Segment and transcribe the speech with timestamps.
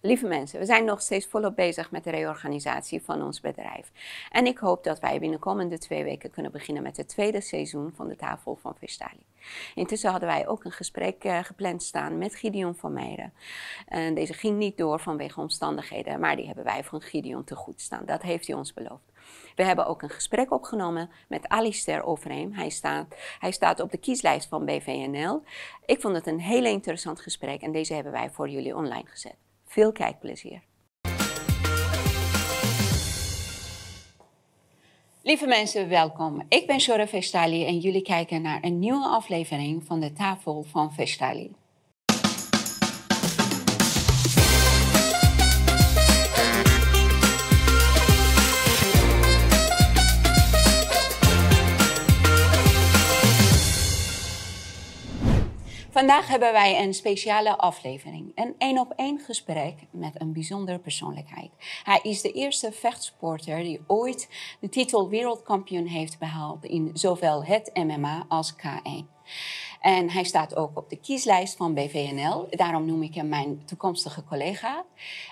[0.00, 3.90] Lieve mensen, we zijn nog steeds volop bezig met de reorganisatie van ons bedrijf.
[4.30, 7.40] En ik hoop dat wij binnen de komende twee weken kunnen beginnen met het tweede
[7.40, 9.26] seizoen van de tafel van Vestali.
[9.74, 13.32] Intussen hadden wij ook een gesprek uh, gepland staan met Gideon van Meijeren.
[13.86, 17.80] En deze ging niet door vanwege omstandigheden, maar die hebben wij van Gideon te goed
[17.80, 18.04] staan.
[18.04, 19.12] Dat heeft hij ons beloofd.
[19.56, 22.52] We hebben ook een gesprek opgenomen met Alistair Overeem.
[22.52, 25.42] Hij staat, hij staat op de kieslijst van BVNL.
[25.86, 29.47] Ik vond het een heel interessant gesprek en deze hebben wij voor jullie online gezet.
[29.68, 30.62] Veel kijkplezier.
[35.22, 36.42] Lieve mensen, welkom.
[36.48, 40.92] Ik ben Shora Vestali en jullie kijken naar een nieuwe aflevering van de Tafel van
[40.92, 41.54] Vestali.
[55.98, 58.32] Vandaag hebben wij een speciale aflevering.
[58.34, 61.50] Een één op één gesprek met een bijzondere persoonlijkheid.
[61.84, 64.28] Hij is de eerste vechtsporter die ooit
[64.60, 69.04] de titel wereldkampioen heeft behaald in zowel het MMA als K1.
[69.80, 72.46] En hij staat ook op de kieslijst van BVNL.
[72.50, 74.84] Daarom noem ik hem mijn toekomstige collega.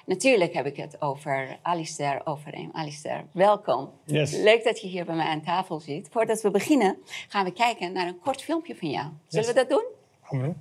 [0.07, 2.71] Natuurlijk heb ik het over Alistair Overeem.
[2.73, 3.91] Alistair, welkom.
[4.05, 4.33] Yes.
[4.33, 6.09] Leuk dat je hier bij mij aan tafel zit.
[6.11, 9.07] Voordat we beginnen gaan we kijken naar een kort filmpje van jou.
[9.29, 9.55] Zullen Yes.
[9.55, 9.96] we dat doen?
[10.31, 10.57] Gaan we doen.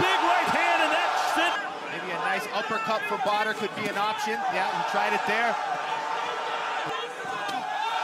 [0.00, 1.54] Big right hand, and that's it.
[1.92, 4.40] Maybe a nice uppercut for Botter could be an option.
[4.56, 5.52] Yeah, he tried it there.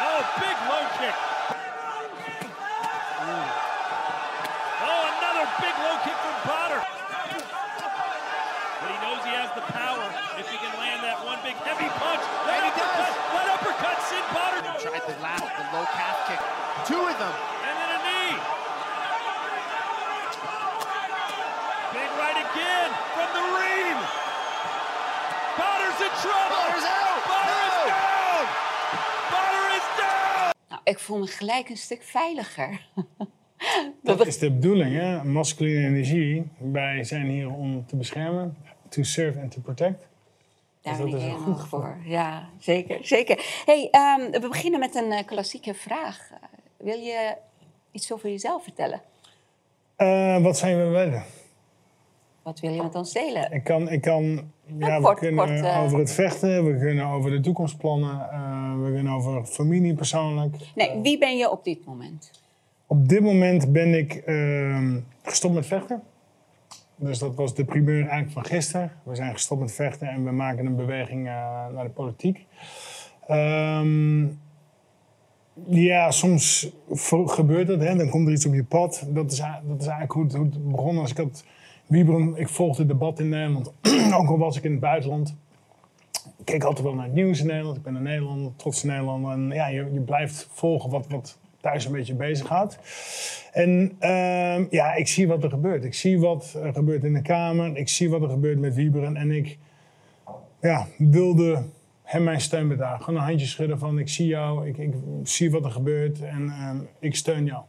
[0.05, 1.17] Oh, big low kick.
[4.83, 6.81] Oh, another big low kick from Botter.
[8.81, 10.05] But he knows he has the power
[10.37, 12.21] if he can land that one big heavy punch.
[12.45, 13.17] That And he uppercut, does.
[13.33, 14.61] that uppercut, Sid Botter.
[14.83, 16.41] Tried the last, the low calf kick.
[16.85, 17.52] Two of them.
[30.93, 32.81] Ik voel me gelijk een stuk veiliger.
[34.03, 35.25] Dat is de bedoeling, hè?
[35.25, 36.45] Masculine energie.
[36.59, 38.57] Wij zijn hier om te beschermen.
[38.89, 40.07] To serve and to protect.
[40.81, 41.97] Daar Dus ben dat ik helemaal goed voor.
[42.05, 42.99] Ja, zeker.
[43.07, 43.63] zeker.
[43.65, 46.31] Hey, ehm, we beginnen met een eh, klassieke vraag.
[46.77, 47.37] Wil je
[47.91, 49.03] iets over jezelf vertellen?
[49.97, 51.25] Eh, wat zijn we willen?
[52.43, 53.53] Wat wil je met ons delen?
[53.53, 55.83] Ik kan, ik kan ja, kort, we kunnen kort, eh.
[55.83, 60.57] over het vechten, we kunnen over de toekomstplannen, eh, we kunnen over familie persoonlijk.
[60.75, 62.31] Nee, wie ben je op dit moment?
[62.87, 66.03] Op dit moment ben ik ehm, gestopt met vechten.
[66.97, 68.93] Dus dat was de primeur eigenlijk van gisteren.
[69.03, 71.35] We zijn gestopt met vechten en we maken een beweging eh,
[71.75, 72.47] naar de politiek.
[73.27, 74.27] Ehm,
[75.67, 76.73] ja, soms
[77.27, 77.97] gebeurt dat, hè?
[77.97, 79.07] dan komt er iets op je pad.
[79.09, 80.99] Dat is, dat is eigenlijk hoe het, hoe het begon.
[80.99, 81.45] Als ik had
[81.93, 83.73] Wieberen, ik volgde het debat in Nederland,
[84.19, 85.37] ook al was ik in het buitenland.
[86.39, 87.77] Ik keek altijd wel naar het nieuws in Nederland.
[87.77, 89.33] Ik ben een Nederlander, trots Nederlander.
[89.33, 92.79] En ja, je, je blijft volgen wat, wat thuis een beetje bezig gaat.
[93.53, 95.85] En ehm, ja, ik zie wat er gebeurt.
[95.85, 97.77] Ik zie wat er gebeurt in de Kamer.
[97.77, 99.17] Ik zie wat er gebeurt met Wieberen.
[99.17, 99.59] En ik
[100.61, 101.63] ja, wilde
[102.03, 103.05] hem mijn steun bedagen.
[103.05, 106.49] Gewoon een handje schudden van ik zie jou, ik, ik zie wat er gebeurt en
[106.49, 107.63] ehm, ik steun jou.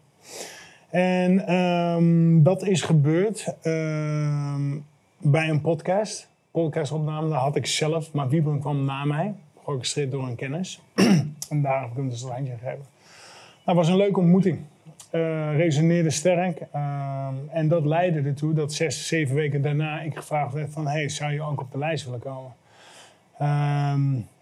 [0.94, 4.78] En ehm, dat is gebeurd ehm,
[5.18, 6.30] bij een podcast.
[6.52, 9.34] Podcastopname, daar had ik zelf, maar Wieberen kwam na mij.
[9.64, 10.82] Georchestreerd door een kennis.
[11.50, 12.86] en daar heb ik hem dus een handje gegeven.
[12.86, 12.86] Nou,
[13.66, 14.60] het was een leuke ontmoeting.
[15.10, 16.62] Eh, resoneerde sterk.
[16.72, 20.88] ehm, en dat leidde ertoe dat zes, zeven weken daarna ik gevraagd werd van...
[20.88, 22.54] hey, zou je ook op de lijst willen komen?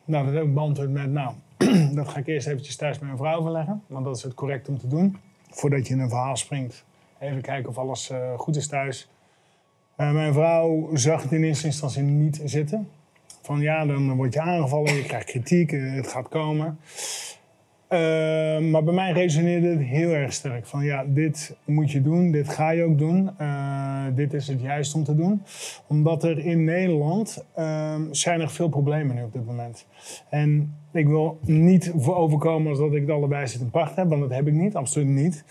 [0.06, 1.12] Nou, dat heb ik beantwoord met...
[1.12, 1.33] Nou,
[1.95, 3.81] dat ga ik eerst eventjes thuis met mijn vrouw overleggen.
[3.88, 5.18] Want dat is het correct om te doen.
[5.51, 6.84] Voordat je in een verhaal springt.
[7.19, 9.09] Even kijken of alles eh, goed is thuis.
[9.95, 12.89] Eh, mijn vrouw zag het in eerste instantie niet zitten.
[13.41, 16.79] Van ja, dan word je aangevallen, je krijgt kritiek, eh, het gaat komen.
[18.72, 20.66] Maar bij mij resoneerde het heel erg sterk.
[20.66, 23.29] Van ja, dit moet je doen, dit ga je ook doen.
[24.16, 25.44] Dit is het juist om te doen.
[25.88, 29.86] Omdat er in Nederland ehm, zijn er veel problemen nu op dit moment.
[30.30, 34.09] En ik wil niet voor overkomen als dat ik het allebei zit in pacht heb.
[34.09, 35.43] Want dat heb ik niet, absoluut niet.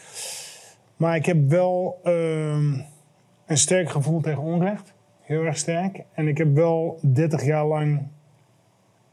[0.97, 2.81] Maar ik heb wel ehm,
[3.47, 4.93] een sterk gevoel tegen onrecht.
[5.21, 6.03] Heel erg sterk.
[6.13, 8.03] En ik heb wel 30 jaar lang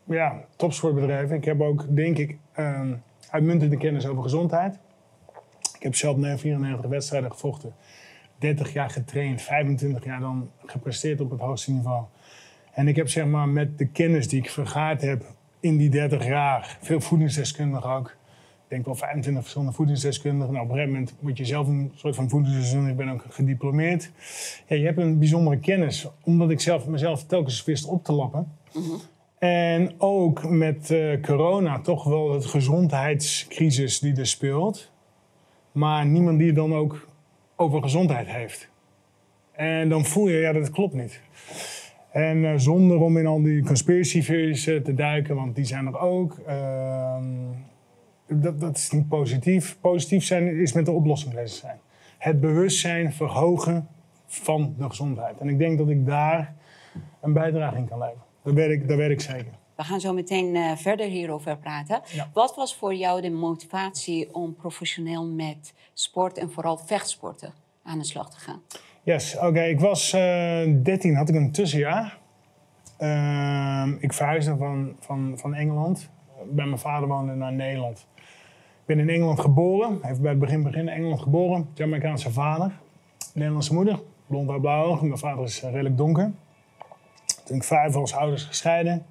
[0.03, 1.35] ja, topsport bedreven.
[1.35, 2.93] Ik heb ook, denk ik, ehm,
[3.29, 4.79] uitmuntende kennis over gezondheid.
[5.75, 7.73] Ik heb zelf 94 wedstrijden gevochten.
[8.37, 12.03] 30 jaar getraind, 25 jaar dan gepresteerd op het hoogste niveau.
[12.71, 15.23] En ik heb zeg maar met de kennis die ik vergaard heb
[15.59, 18.15] in die 30 jaar, veel voedingsdeskundigen ook,
[18.67, 20.53] denk wel 25 verschillende voedingsdeskundigen.
[20.53, 22.91] Nou, op een gegeven moment word je zelf een soort van voedingsdeskundige.
[22.91, 24.11] Ik ben ook gediplomeerd.
[24.67, 28.51] Ja, je hebt een bijzondere kennis, omdat ik zelf mezelf telkens wist op te lappen.
[29.37, 34.91] En ook met eh, corona toch wel het gezondheidscrisis die er speelt.
[35.71, 37.07] Maar niemand die het dan ook
[37.55, 38.69] over gezondheid heeft.
[39.51, 41.21] En dan voel je, ja, dat klopt niet.
[42.17, 45.85] En uh, zonder om in al die conspiracy theories uh, te duiken, want die zijn
[45.85, 46.39] er ook.
[46.47, 47.17] Uh,
[48.27, 49.77] dat, dat is niet positief.
[49.81, 51.79] Positief zijn is met de oplossing bezig zijn.
[52.17, 53.87] Het bewustzijn verhogen
[54.25, 55.37] van de gezondheid.
[55.37, 56.55] En ik denk dat ik daar
[57.21, 58.23] een bijdrage in kan leveren.
[58.43, 59.53] Dat weet ik, dat weet ik zeker.
[59.75, 62.01] We gaan zo meteen uh, verder hierover praten.
[62.13, 62.29] Ja.
[62.33, 67.53] Wat was voor jou de motivatie om professioneel met sport en vooral vechtsporten
[67.83, 68.61] aan de slag te gaan?
[69.07, 69.61] Yes, oké.
[69.61, 70.21] Ik was uh,
[70.83, 72.17] 13, had ik een tussenjaar.
[72.99, 76.09] Uh, ik verhuisde van, van, van Engeland.
[76.49, 78.07] Bij mijn vader woonde naar Nederland.
[78.15, 79.99] Ik ben in Engeland geboren.
[80.01, 81.69] Heeft bij het begin begin in Engeland geboren.
[81.73, 82.71] Jamaicaanse vader.
[83.33, 83.99] Nederlandse moeder.
[84.25, 85.07] Blond haar blauw ogen.
[85.07, 86.31] Mijn vader is uh, redelijk donker.
[87.45, 89.05] Toen ik vijf was, ouders gescheiden.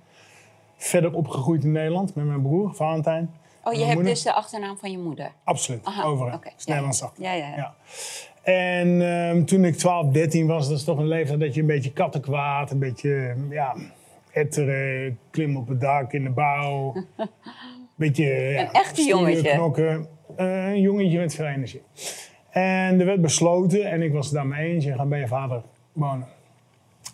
[0.77, 3.31] Verder opgegroeid in Nederland met mijn broer, Valentijn.
[3.65, 4.13] Oh, je hebt moeder.
[4.13, 5.33] dus de achternaam van je moeder?
[5.45, 6.25] Absoluut, Aha, oké.
[6.25, 7.07] Het is Ja, Nederlands ja.
[7.07, 7.23] achter.
[7.23, 7.75] Ja, ja, ja.
[8.47, 11.67] En ehm, toen ik 12, 13 was, dat is toch een leeftijd dat je een
[11.67, 13.75] beetje kattenkwaad, een beetje, ja,
[14.33, 16.95] etteren, klimmen op het dak in de bouw.
[17.95, 19.51] beetje, ja, Een echte jongetje.
[19.51, 20.07] knokken.
[20.37, 21.83] Eh, een jongetje met veel energie.
[22.51, 25.63] En er werd besloten, en ik was het daarmee eens, je gaat bij je vader
[25.93, 26.27] wonen.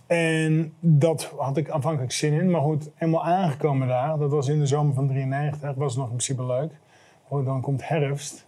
[0.06, 4.58] En dat had ik aanvankelijk zin in, maar goed, eenmaal aangekomen daar, dat was in
[4.58, 6.70] de zomer van 93, was nog in principe leuk.
[7.28, 8.46] Oh, dan komt herfst.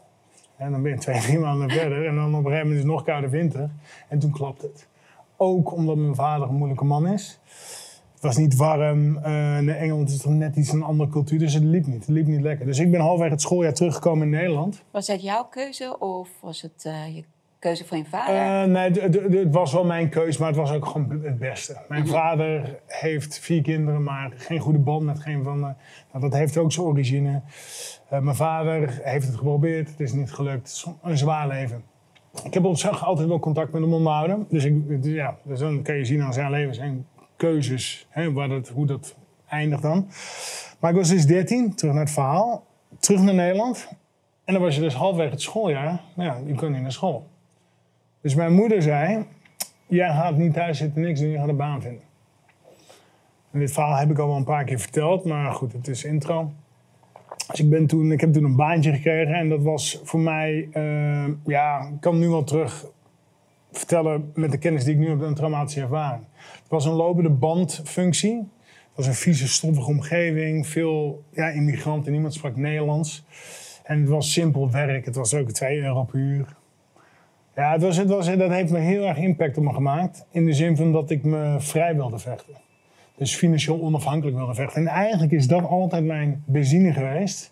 [0.57, 2.07] En dan ben je twee, drie maanden verder.
[2.07, 3.71] En dan op een gegeven moment is het nog koude winter.
[4.09, 4.89] En toen klapt het.
[5.37, 7.41] Ook omdat mijn vader een moeilijke man is.
[8.15, 9.17] Het was niet warm.
[9.17, 11.39] Eh, in Engeland is toch net iets een andere cultuur.
[11.39, 12.07] Dus het liep niet.
[12.07, 12.67] Het liep niet lekker.
[12.67, 14.83] Dus ik ben halverwege het schooljaar teruggekomen in Nederland.
[14.91, 17.25] Was dat jouw keuze of was het eh, je
[17.65, 18.35] keuze van je vader?
[18.35, 18.91] Eh, nee,
[19.41, 21.77] het was wel mijn keus, maar het was ook gewoon het beste.
[21.89, 25.73] Mijn vader heeft vier kinderen, maar geen goede band met geen van de...
[26.13, 27.43] Nou, dat heeft ook zijn origine.
[28.09, 30.69] Eh, mijn vader heeft het geprobeerd, het is niet gelukt.
[30.69, 31.85] Het is een zwaar leven.
[32.45, 34.47] Ik heb op zich altijd wel contact met hem onderhouden.
[34.49, 37.07] Dus, ik, dus ja, dus dan kan je zien aan zijn leven zijn
[37.37, 39.17] keuzes, hè, waar dat, hoe dat
[39.49, 40.09] eindigt dan.
[40.81, 42.65] Maar ik was dus 13, terug naar het verhaal,
[42.99, 43.89] terug naar Nederland.
[44.45, 47.33] En dan was je dus halfweg het schooljaar, nou ja, je kon niet naar school.
[48.25, 49.25] Dus mijn moeder zei,
[49.87, 52.03] jij gaat niet thuis zitten, niks doen, je gaat een baan vinden.
[53.51, 56.05] En dit verhaal heb ik al wel een paar keer verteld, maar goed, het is
[56.05, 56.53] intro.
[57.51, 60.69] Dus ik, ben toen, ik heb toen een baantje gekregen en dat was voor mij,
[60.73, 62.87] eh, ja, ik kan nu wel terug
[63.73, 66.25] vertellen met de kennis die ik nu heb, een traumatische ervaring.
[66.37, 68.37] Het was een lopende bandfunctie.
[68.65, 73.25] Het was een vieze, stoffige omgeving, veel ja, immigranten, niemand sprak Nederlands.
[73.83, 76.57] En het was simpel werk, het was ook 2 euro per uur.
[77.57, 80.27] Ja, het was, het was, dat heeft me heel erg impact op me gemaakt.
[80.31, 82.55] In de zin van dat ik me vrij wilde vechten.
[83.17, 84.81] Dus financieel onafhankelijk wilde vechten.
[84.81, 87.51] En eigenlijk is dat altijd mijn benzine geweest.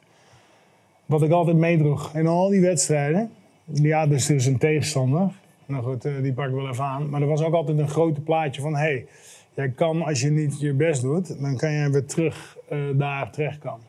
[1.07, 3.31] Wat ik altijd meedroeg in al die wedstrijden.
[3.65, 5.33] Ja, dus er is een tegenstander.
[5.67, 7.11] Nou goed, eh, die pak ik wel even aan.
[7.11, 8.77] Maar er was ook altijd een grote plaatje van...
[8.77, 9.07] hey,
[9.55, 11.41] jij kan als je niet je best doet...
[11.41, 13.87] dan kan je weer terug eh, daar terechtkomen.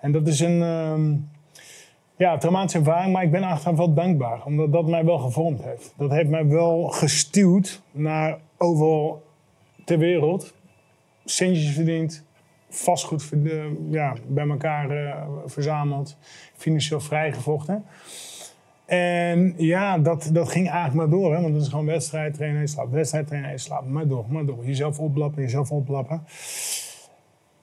[0.00, 0.62] En dat is een...
[0.62, 1.12] ehm,
[2.16, 4.44] ja, traumatische ervaring, maar ik ben achteraf wel dankbaar.
[4.44, 5.94] Omdat dat mij wel gevormd heeft.
[5.96, 9.22] Dat heeft mij wel gestuurd naar overal
[9.84, 10.54] ter wereld.
[11.24, 12.24] Centjes verdiend,
[12.68, 16.16] vastgoed verd- ja, bij elkaar eh, verzameld.
[16.56, 17.84] Financieel vrijgevochten.
[18.86, 21.34] En ja, dat, dat ging eigenlijk maar door.
[21.34, 21.40] Hè?
[21.40, 22.92] Want het is gewoon wedstrijd, trainen en slapen.
[22.92, 23.92] Wedstrijd, trainen en slapen.
[23.92, 24.66] Maar door, maar door.
[24.66, 26.24] Jezelf oplappen, jezelf oplappen.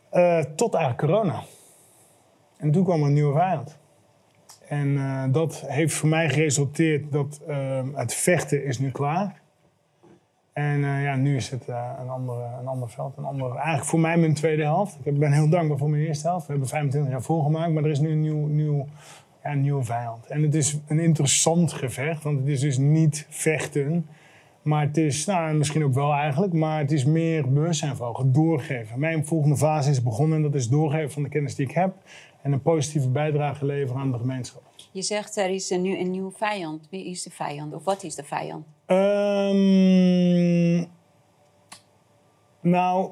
[0.09, 1.43] Eh, tot eigenlijk corona.
[2.57, 3.79] En toen kwam er een nieuwe vijand.
[4.71, 9.41] En eh, dat heeft voor mij geresulteerd dat eh, het vechten is nu klaar.
[10.53, 13.17] En eh, ja, nu is het eh, een, andere, een ander veld.
[13.17, 14.97] Een andere, eigenlijk voor mij mijn tweede helft.
[15.03, 16.45] Ik ben heel dankbaar voor mijn eerste helft.
[16.45, 18.87] We hebben 25 jaar volgemaakt, maar er is nu een, nieuw, nieuw,
[19.43, 20.27] ja, nieuwe vijand.
[20.27, 24.07] En het is een interessant gevecht, want het is dus niet vechten.
[24.61, 28.99] Maar het is, nou misschien ook wel eigenlijk, maar het is meer bewustzijn doorgeven.
[28.99, 31.93] Mijn volgende fase is begonnen en dat is doorgeven van de kennis die ik heb.
[32.41, 34.63] En een positieve bijdrage leveren aan de gemeenschap.
[34.91, 36.87] Je zegt er is nu een nieuwe vijand.
[36.89, 38.65] Wie is de vijand of wat is de vijand?
[38.85, 40.85] Ehm,
[42.61, 43.11] nou,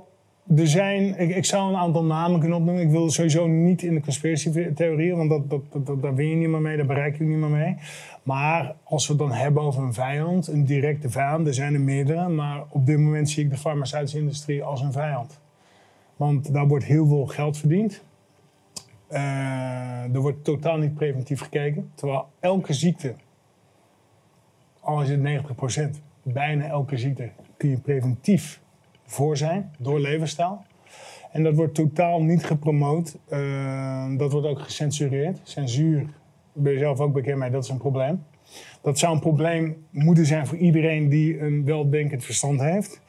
[0.56, 2.84] er zijn, ik, ik zou een aantal namen kunnen opnoemen.
[2.84, 6.36] Ik wil sowieso niet in de conspiracy-theorieën, want dat, dat, dat, dat, daar win je
[6.36, 7.76] niet meer mee, daar bereik je niet meer mee.
[8.24, 11.82] Maar als we het dan hebben over een vijand, een directe vijand, er zijn er
[11.82, 15.40] meerdere, maar op dit moment zie ik de farmaceutische industrie als een vijand.
[16.16, 18.04] Want daar wordt heel veel geld verdiend.
[19.10, 21.92] Eh, er wordt totaal niet preventief gekeken.
[21.96, 23.16] Terwijl elke ziekte,
[24.80, 28.62] al is het 90%, bijna elke ziekte kun je preventief
[29.06, 30.62] voor zijn door levensstijl.
[31.32, 33.18] En dat wordt totaal niet gepromoot.
[33.28, 35.40] Eh, dat wordt ook gecensureerd.
[35.44, 36.06] Censuur,
[36.54, 38.24] ben je zelf ook bekend mee, dat is een probleem.
[38.82, 43.02] Dat zou een probleem moeten zijn voor iedereen die een weldenkend verstand heeft.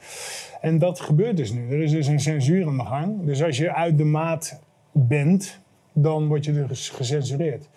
[0.61, 1.71] En dat gebeurt dus nu.
[1.71, 3.25] Er is dus een censuur aan de gang.
[3.25, 4.61] Dus als je uit de maat
[4.92, 5.61] bent,
[5.92, 7.68] dan word je dus gecensureerd.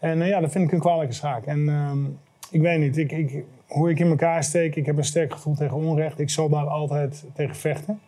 [0.00, 1.46] En uh, ja, dat vind ik een kwalijke zaak.
[1.46, 2.04] En ehm,
[2.50, 5.54] ik weet niet, ik, ik, hoe ik in elkaar steek, ik heb een sterk gevoel
[5.54, 6.18] tegen onrecht.
[6.18, 8.00] Ik zal daar altijd tegen vechten.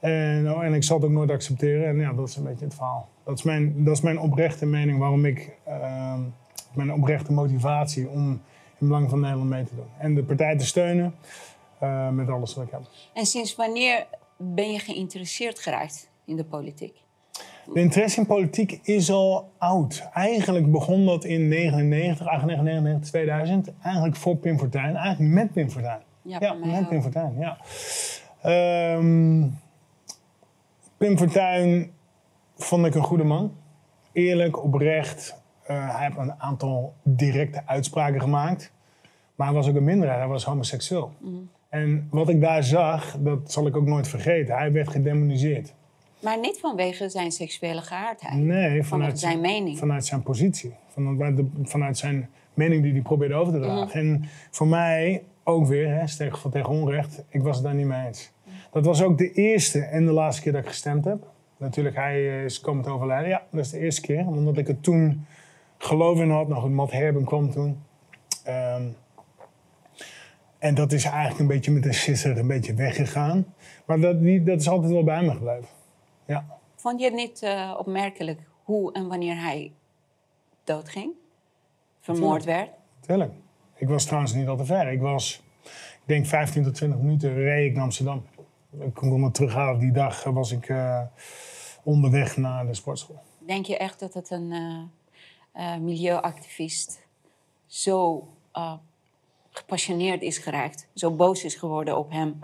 [0.00, 1.88] En, oh, en ik zal het ook nooit accepteren.
[1.88, 3.08] En ja, dat is een beetje het verhaal.
[3.24, 6.18] Dat is mijn, dat is mijn oprechte mening waarom ik, uh,
[6.74, 8.40] mijn oprechte motivatie om
[8.78, 9.86] in belang van Nederland mee te doen.
[9.98, 11.14] En de partij te steunen
[11.82, 12.80] uh, met alles wat ik heb.
[13.14, 14.06] En sinds wanneer
[14.36, 16.96] ben je geïnteresseerd geraakt in de politiek?
[17.72, 20.08] De interesse in politiek is al oud.
[20.12, 23.72] Eigenlijk begon dat in 99, 99, 2000.
[23.82, 24.96] Eigenlijk voor Pim Fortuyn.
[24.96, 26.00] Eigenlijk met Pim Fortuyn.
[26.22, 26.88] Ja, met ook.
[26.88, 27.56] Pim Fortuyn, ja.
[28.42, 29.46] Ehm,
[30.96, 31.90] Pim Fortuyn
[32.56, 33.52] vond ik een goede man.
[34.12, 35.42] Eerlijk, oprecht.
[35.62, 38.72] Eh, hij heeft een aantal directe uitspraken gemaakt.
[39.34, 40.18] Maar hij was ook een minderheid.
[40.18, 41.12] Hij was homoseksueel.
[41.68, 44.56] En wat ik daar zag, dat zal ik ook nooit vergeten.
[44.56, 45.74] Hij werd gedemoniseerd.
[46.20, 48.34] Maar niet vanwege zijn seksuele geaardheid.
[48.34, 49.78] Nee, Vanuit zijn mening.
[49.78, 50.74] Vanuit zijn positie.
[51.62, 53.86] Vanuit, zijn mening die hij probeerde over te dragen.
[53.86, 53.96] Mhm.
[53.98, 58.06] En voor mij ook weer, hè, van tegen onrecht, ik was het daar niet mee
[58.06, 58.30] eens.
[58.70, 61.26] Dat was ook de eerste en de laatste keer dat ik gestemd heb.
[61.56, 63.28] Natuurlijk, hij is komen te overlijden.
[63.28, 64.26] Ja, dat is de eerste keer.
[64.26, 65.26] Omdat ik er toen
[65.78, 66.48] geloof in had.
[66.48, 67.78] Nou goed, Matt Herben kwam toen.
[68.44, 68.82] Ehm,
[70.58, 73.46] en dat is eigenlijk een beetje met een sisser een beetje weggegaan.
[73.84, 75.77] Maar dat, die, dat is altijd wel bij me gebleven.
[76.28, 76.58] Ja.
[76.74, 79.72] Vond je het niet eh, opmerkelijk hoe en wanneer hij
[80.64, 81.12] doodging?
[82.00, 82.70] Vermoord werd?
[83.00, 83.32] Tuurlijk.
[83.74, 84.92] Ik was trouwens niet al te ver.
[84.92, 88.24] Ik was, ik denk 15 tot 20 minuten reed ik naar Amsterdam.
[88.80, 89.80] Ik kon me terughalen.
[89.80, 91.00] Die dag was ik eh,
[91.82, 93.20] onderweg naar de sportschool.
[93.38, 94.82] Denk je echt dat het een eh,
[95.52, 97.06] eh, milieuactivist
[97.66, 98.74] zo eh,
[99.50, 102.38] gepassioneerd is geraakt, zo boos is geworden op hem,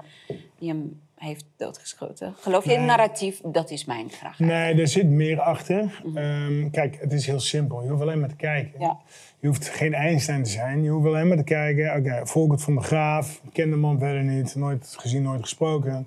[0.58, 2.34] die hem heeft doodgeschoten?
[2.40, 3.40] Geloof je in het narratief?
[3.44, 4.38] Dat is mijn vraag.
[4.38, 6.02] Nee, er zit meer achter.
[6.14, 7.82] Ehm, kijk, het is heel simpel.
[7.82, 8.80] Je hoeft alleen maar te kijken.
[8.80, 8.98] Ja.
[9.40, 10.82] Je hoeft geen Einstein te zijn.
[10.82, 11.96] Je hoeft alleen maar te kijken.
[11.96, 13.40] Oké, Volkert van de Graaf.
[13.52, 14.54] Ken de man verder niet.
[14.54, 16.06] Nooit gezien, nooit gesproken.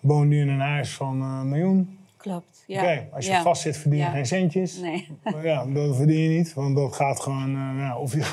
[0.00, 1.98] Woont nu in een huis van een miljoen.
[2.16, 2.64] Klopt.
[2.66, 2.82] Ja.
[2.82, 3.42] Oké, als je Ja.
[3.42, 4.10] vast zit verdien je Ja.
[4.10, 4.78] geen centjes.
[4.78, 5.08] Nee.
[5.42, 7.48] Ja, dat verdien je niet, want dat gaat gewoon.
[7.56, 8.24] eh, ja, of je,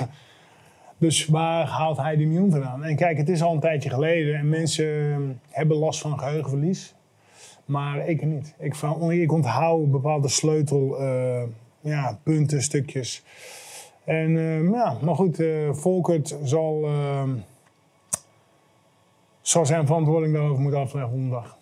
[1.01, 2.83] dus waar haalt hij die miljoen vandaan?
[2.83, 6.93] En kijk, het is al een tijdje geleden en mensen eh, hebben last van geheugenverlies.
[7.65, 8.53] Maar ik niet.
[8.59, 8.75] Ik,
[9.09, 11.43] ik onthoud bepaalde sleutel, eh,
[11.79, 13.23] ja, punten, stukjes.
[14.03, 17.29] En eh, ja, maar goed, eh Volkert zal, eh,
[19.41, 21.57] zal zijn verantwoording daarover moeten afleggen dag.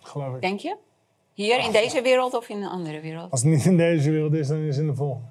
[0.00, 0.40] Geloof ik.
[0.40, 0.76] Denk je?
[1.32, 3.30] Hier in deze wereld of in een andere wereld?
[3.30, 5.28] Als het niet in deze wereld is, dan is het in de volgende.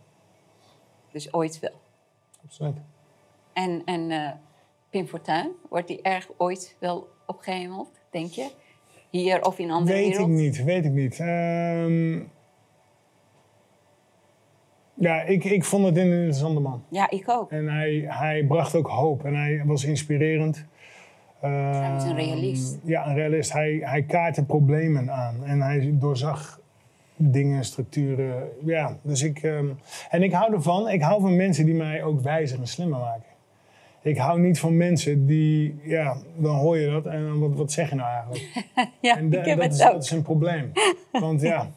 [1.12, 1.82] Dus ooit wel.
[2.44, 2.78] Absoluut.
[3.64, 4.30] En, en eh,
[4.90, 8.48] Pim Fortuyn, wordt die erg ooit wel opgehemeld, denk je?
[9.10, 10.28] Hier of in andere Weet wereld?
[10.30, 11.20] ik niet, weet ik niet.
[11.20, 12.20] Ehm,
[14.94, 16.84] ja, ik, ik vond het een interessante man.
[16.90, 17.52] Ja, ik ook.
[17.52, 20.66] En hij, hij bracht ook hoop en hij was inspirerend.
[21.40, 22.78] Hij was een Ehm, realist.
[22.84, 23.54] Ja, een realist.
[23.54, 26.60] Hij, hij kaartte problemen aan en hij doorzag
[27.16, 28.50] dingen, structuren.
[28.66, 29.44] Ja, dus ik...
[29.44, 29.68] ehm,
[30.10, 30.90] en ik hou ervan.
[30.90, 33.36] Ik hou van mensen die mij ook wijzer en slimmer maken.
[34.08, 37.72] Ik hou niet van mensen die, ja, dan hoor je dat en dan, wat, wat
[37.72, 38.66] zeg je nou eigenlijk?
[39.02, 39.92] Ja, En ik heb dat, het is, ook.
[39.92, 40.72] dat is een probleem.
[41.12, 41.72] Want ja,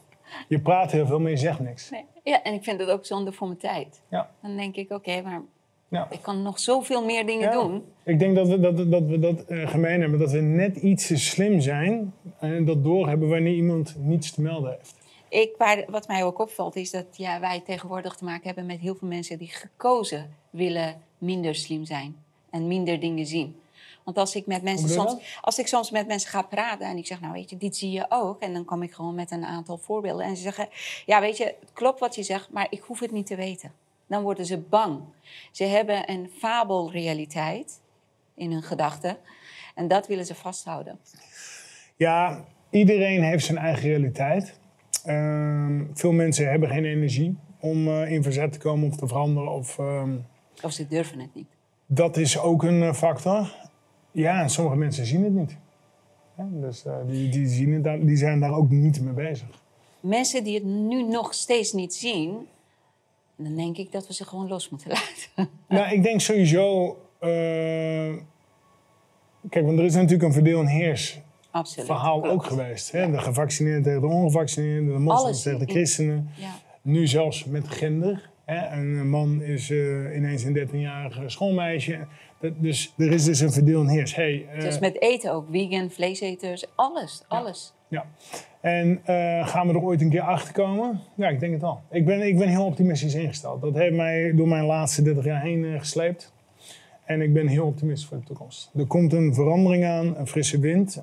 [0.48, 1.90] je praat heel veel, maar je zegt niks.
[1.90, 2.04] Nee.
[2.24, 4.02] Ja, en ik vind het ook zonde voor mijn tijd.
[4.10, 4.30] Ja.
[4.42, 5.42] Dan denk ik, oké, maar
[5.88, 6.06] Ja.
[6.10, 7.52] ik kan nog zoveel meer dingen Ja.
[7.52, 7.84] doen.
[8.04, 11.06] Ik denk dat we dat, dat, we dat eh, gemeen hebben, dat we net iets
[11.06, 14.94] te slim zijn en dat doorhebben wanneer iemand niets te melden heeft.
[15.28, 18.78] Ik, waar, wat mij ook opvalt is dat ja, wij tegenwoordig te maken hebben met
[18.80, 22.16] heel veel mensen die gekozen willen minder slim zijn
[22.50, 23.60] en minder dingen zien.
[24.04, 27.06] Want als ik met mensen soms, als ik soms met mensen ga praten en ik
[27.06, 28.40] zeg, nou weet je, dit zie je ook.
[28.40, 30.26] En dan kom ik gewoon met een aantal voorbeelden.
[30.26, 30.68] En ze zeggen,
[31.06, 33.72] ja weet je, het klopt wat je zegt, maar ik hoef het niet te weten.
[34.06, 35.00] Dan worden ze bang.
[35.50, 37.80] Ze hebben een fabelrealiteit
[38.34, 39.16] in hun gedachten.
[39.74, 40.98] En dat willen ze vasthouden.
[41.96, 44.58] Ja, iedereen heeft zijn eigen realiteit.
[45.04, 49.52] Ehm, veel mensen hebben geen energie om eh, in verzet te komen of te veranderen.
[49.52, 50.16] Of, ehm,
[50.62, 51.48] Of ze durven het niet.
[51.86, 53.54] dat is ook een eh, factor.
[54.10, 55.56] Ja, en sommige mensen zien het niet.
[56.36, 59.48] Ja, dus eh, die, die, zien het daar, die zijn daar ook niet mee bezig.
[60.00, 62.46] mensen die het nu nog steeds niet zien,
[63.36, 65.50] dan denk ik dat we ze gewoon los moeten laten.
[65.68, 66.86] Nou, ik denk sowieso.
[67.18, 67.28] eh,
[69.50, 71.86] kijk, want er is natuurlijk een verdeel en heers Absoluut.
[71.86, 72.34] verhaal klopt.
[72.34, 72.92] ook geweest.
[72.92, 73.10] Hè?
[73.10, 76.30] De gevaccineerden tegen de ongevaccineerden, de moslims tegen de christenen.
[76.36, 76.50] Ja.
[76.82, 78.30] Nu zelfs met gender.
[78.50, 81.98] Een man is eh, ineens een 13-jarige schoolmeisje.
[82.40, 84.14] Dat, dus er is dus een verdeel en heers.
[84.14, 87.72] Hey, eh, Dus met eten ook, vegan, vleeseters, alles, alles.
[87.88, 88.06] ja.
[88.60, 91.00] En eh, gaan we er ooit een keer achter komen?
[91.14, 91.80] Ja, ik denk het al.
[91.90, 93.60] Ik ben, ik ben heel optimistisch ingesteld.
[93.60, 96.32] Dat heeft mij door mijn laatste 30 jaar heen eh, gesleept.
[97.04, 98.70] En ik ben heel optimistisch voor de toekomst.
[98.76, 101.02] Er komt een verandering aan, een frisse wind.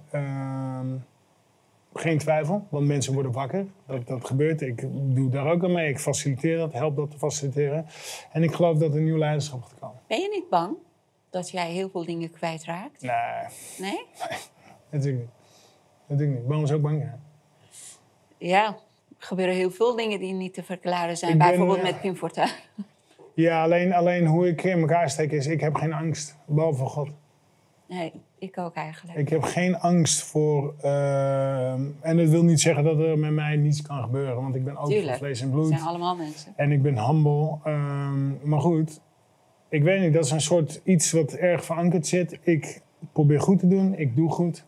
[2.00, 3.66] Geen twijfel, want mensen worden wakker.
[3.86, 4.62] Dat, dat gebeurt.
[4.62, 4.86] Ik
[5.16, 5.90] doe daar ook aan mee.
[5.90, 7.86] Ik faciliteer dat, help dat te faciliteren.
[8.32, 10.00] En ik geloof dat er nieuw leiderschap gaat komen.
[10.08, 10.76] Ben je niet bang
[11.30, 13.02] dat jij heel veel dingen kwijtraakt?
[13.02, 13.12] Nee,
[13.80, 14.06] Nee?
[14.92, 15.34] natuurlijk niet.
[16.08, 16.48] Natuurlijk niet.
[16.48, 17.02] Waarom is ook bang?
[17.02, 17.20] Ja.
[18.38, 18.76] Ja, er
[19.18, 21.32] gebeuren heel veel dingen die niet te verklaren zijn.
[21.32, 22.50] Ik ben, Bijvoorbeeld eh, met Pim Fortuyn.
[23.34, 26.36] Ja, alleen, alleen hoe ik in elkaar steek is, ik heb geen angst.
[26.46, 27.10] Behalve voor God.
[27.88, 29.18] Nee, ik ook eigenlijk.
[29.18, 30.74] Ik heb geen angst voor.
[30.82, 34.64] ehm, en dat wil niet zeggen dat er met mij niets kan gebeuren, want ik
[34.64, 35.68] ben ook van vlees en We bloed.
[35.68, 36.54] zijn allemaal mensen.
[36.56, 37.58] En ik ben humble.
[37.64, 39.02] ehm, maar goed,
[39.70, 42.40] ik weet niet, dat is een soort iets wat erg verankerd zit.
[42.44, 44.66] Ik probeer goed te doen, ik doe goed.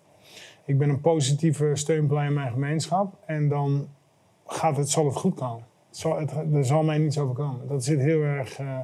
[0.65, 3.13] Ik ben een positieve steunpilaar in mijn gemeenschap.
[3.25, 3.87] En dan
[4.47, 5.63] gaat het, zal het goed komen.
[5.99, 7.67] Zal, het, er zal mij niets overkomen.
[7.67, 8.59] Dat zit heel erg.
[8.59, 8.79] eh,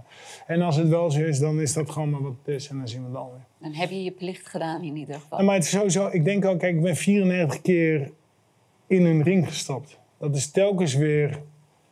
[0.47, 2.77] en als het wel zo is, dan is dat gewoon maar wat het is en
[2.77, 3.45] dan zien we het dan weer.
[3.59, 5.43] Dan heb je je plicht gedaan in ieder geval.
[5.43, 8.11] Maar het is sowieso, ik denk ook, kijk, ik ben 94 keer
[8.87, 9.99] in een ring gestapt.
[10.17, 11.41] Dat is telkens weer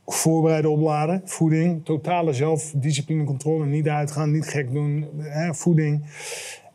[0.06, 6.06] voorbereiden, opladen, voeding, totale zelfdiscipline, controle, niet uitgaan, niet gek doen, hè, voeding.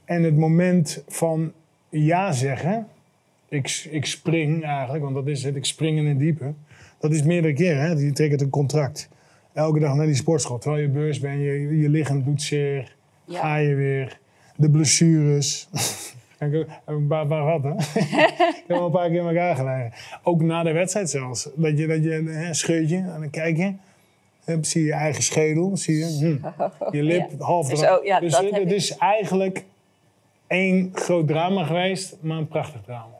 [0.04, 1.52] En het moment van
[1.88, 2.86] ja zeggen,
[3.48, 6.52] ik, ik spring eigenlijk, want dat is het, ik spring in het diepe.
[6.98, 7.88] Dat is meerdere keren, hè?
[7.92, 9.08] je tekent een contract.
[9.52, 13.40] Elke dag naar die sportschool, terwijl je beurs bent, je, je lichaam doet zeer, Ja.
[13.40, 14.18] ga je weer.
[14.56, 15.68] De blessures.
[16.40, 18.00] Ik heb een paar, paar gehad, hè?
[18.00, 19.92] ik heb wel een paar keer in elkaar gelegen.
[20.22, 21.48] Ook na de wedstrijd zelfs.
[21.54, 23.72] Dat je, dat je hè, scheurtje, en dan kijk je.
[24.60, 26.04] Zie je je eigen schedel, zie je.
[26.04, 26.66] Hm.
[26.96, 27.44] Je lip Ja.
[27.44, 29.64] half Dus ja, dus dat het, het is eigenlijk
[30.46, 33.18] één groot drama geweest, maar een prachtig drama.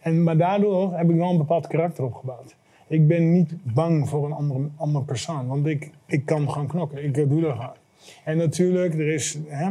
[0.00, 2.54] En, maar daardoor heb ik wel een bepaald karakter opgebouwd.
[2.88, 7.04] Ik ben niet bang voor een andere, andere persoon, want ik, ik kan gewoon knokken.
[7.04, 7.76] Ik doe dat gewoon.
[8.24, 9.38] En natuurlijk, er is...
[9.46, 9.70] Hè?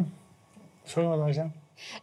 [0.84, 1.54] Sorry, wat zeggen?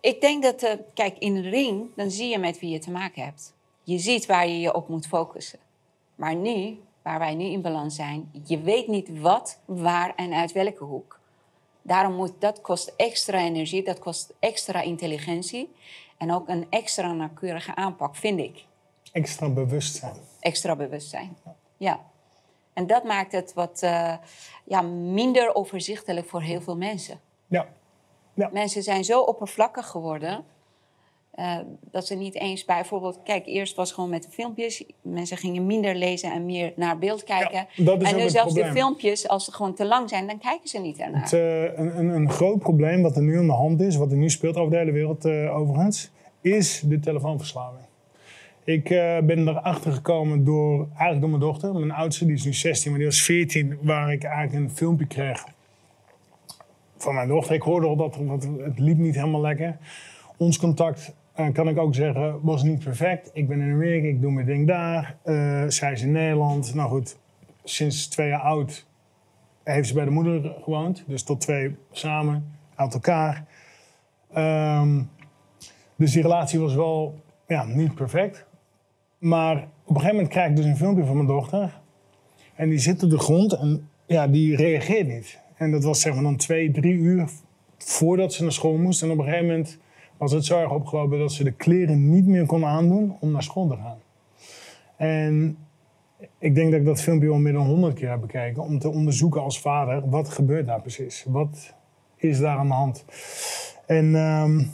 [0.01, 2.91] Ik denk dat, eh, kijk, in de ring, dan zie je met wie je te
[2.91, 3.55] maken hebt.
[3.83, 5.59] Je ziet waar je je op moet focussen.
[6.15, 10.53] Maar nu, waar wij nu in balans zijn, je weet niet wat, waar en uit
[10.53, 11.21] welke hoek.
[11.83, 15.69] Daarom moet, dat kost extra energie, dat kost extra intelligentie.
[16.17, 18.65] En ook een extra nauwkeurige aanpak, vind ik.
[19.13, 20.15] Extra bewustzijn.
[20.43, 21.37] Extra bewustzijn.
[21.77, 22.01] Ja.
[22.73, 24.15] En dat maakt het wat eh,
[24.65, 27.21] ja, minder overzichtelijk voor heel veel mensen.
[27.47, 27.67] Ja.
[28.53, 30.45] Mensen zijn zo oppervlakkig geworden.
[31.31, 31.59] eh,
[31.91, 33.21] dat ze niet eens bijvoorbeeld.
[33.25, 34.85] Kijk, eerst was gewoon met de filmpjes.
[35.03, 37.67] Mensen gingen minder lezen en meer naar beeld kijken.
[37.75, 38.75] Ja, dat is en nu zelfs probleem.
[38.75, 41.23] de filmpjes, als ze gewoon te lang zijn, dan kijken ze niet ernaar.
[41.23, 44.11] Het, eh, een, een, een groot probleem wat er nu aan de hand is, wat
[44.11, 47.85] er nu speelt over de hele wereld overigens, is de telefoonverslaving.
[48.65, 51.75] Ik eh, ben erachter gekomen door, eigenlijk door mijn dochter.
[51.75, 55.07] Mijn oudste, die is nu 16, maar die was 14, waar ik eigenlijk een filmpje
[55.07, 55.45] kreeg
[56.97, 57.55] van mijn dochter.
[57.55, 59.77] Ik hoorde al dat dat het liep niet helemaal lekker.
[60.37, 63.31] Ons contact, eh, kan ik ook zeggen, was niet perfect.
[63.33, 65.17] Ik ben in Amerika, ik doe mijn ding daar.
[65.23, 66.75] Eh, zij is in Nederland.
[66.75, 67.19] Nou goed,
[67.65, 68.87] sinds twee jaar oud
[69.65, 71.05] heeft ze bij de moeder gewoond.
[71.07, 73.45] Dus tot twee samen, uit elkaar.
[74.33, 75.03] Ehm,
[75.97, 78.47] dus die relatie was wel ja, niet perfect.
[79.23, 81.81] Maar op een gegeven moment krijg ik dus een filmpje van mijn dochter.
[82.55, 85.39] En die zit op de grond en ja, die reageert niet.
[85.55, 87.29] En dat was zeg maar dan twee, drie uur
[87.79, 89.03] voordat ze naar school moest.
[89.03, 89.79] En op een gegeven moment
[90.17, 93.43] was het zo erg opgelopen dat ze de kleren niet meer kon aandoen om naar
[93.43, 93.99] school te gaan.
[94.97, 95.59] En
[96.39, 98.89] ik denk dat ik dat filmpje al meer dan honderd keer heb bekeken om te
[98.89, 101.25] onderzoeken als vader wat gebeurt daar precies.
[101.29, 101.75] Wat
[102.17, 103.05] is daar aan de hand?
[103.87, 104.65] En ehm,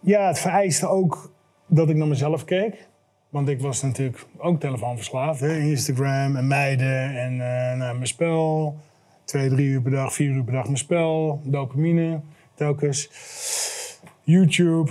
[0.00, 1.32] ja, het vereiste ook
[1.66, 2.88] dat ik naar mezelf keek.
[3.28, 5.40] Want ik was natuurlijk ook telefoonverslaafd.
[5.40, 5.58] Hè?
[5.58, 8.76] Instagram en meiden en eh, nou, mijn spel.
[9.24, 11.40] Twee, drie uur per dag, vier uur per dag mijn spel.
[11.44, 12.20] Dopamine,
[12.54, 13.10] telkens.
[14.22, 14.90] YouTube,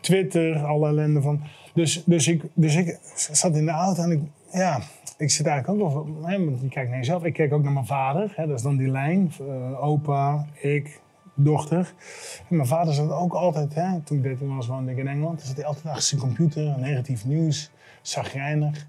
[0.00, 1.42] Twitter, alle ellende van.
[1.74, 4.20] Dus, dus, ik, dus ik zat in de auto en ik,
[4.52, 4.80] ja,
[5.16, 7.24] ik zit eigenlijk ook hè, want je kijkt naar jezelf.
[7.24, 9.32] Ik kijk ook naar mijn vader, hè, dat is dan die lijn.
[9.40, 11.00] eh, opa, ik,
[11.34, 11.94] dochter.
[12.48, 15.42] Mijn vader zat ook altijd, hè, toen ik 13 was, woonde ik in Engeland.
[15.42, 17.70] Zat hij altijd achter zijn computer, negatief nieuws,
[18.02, 18.86] zagrijnig.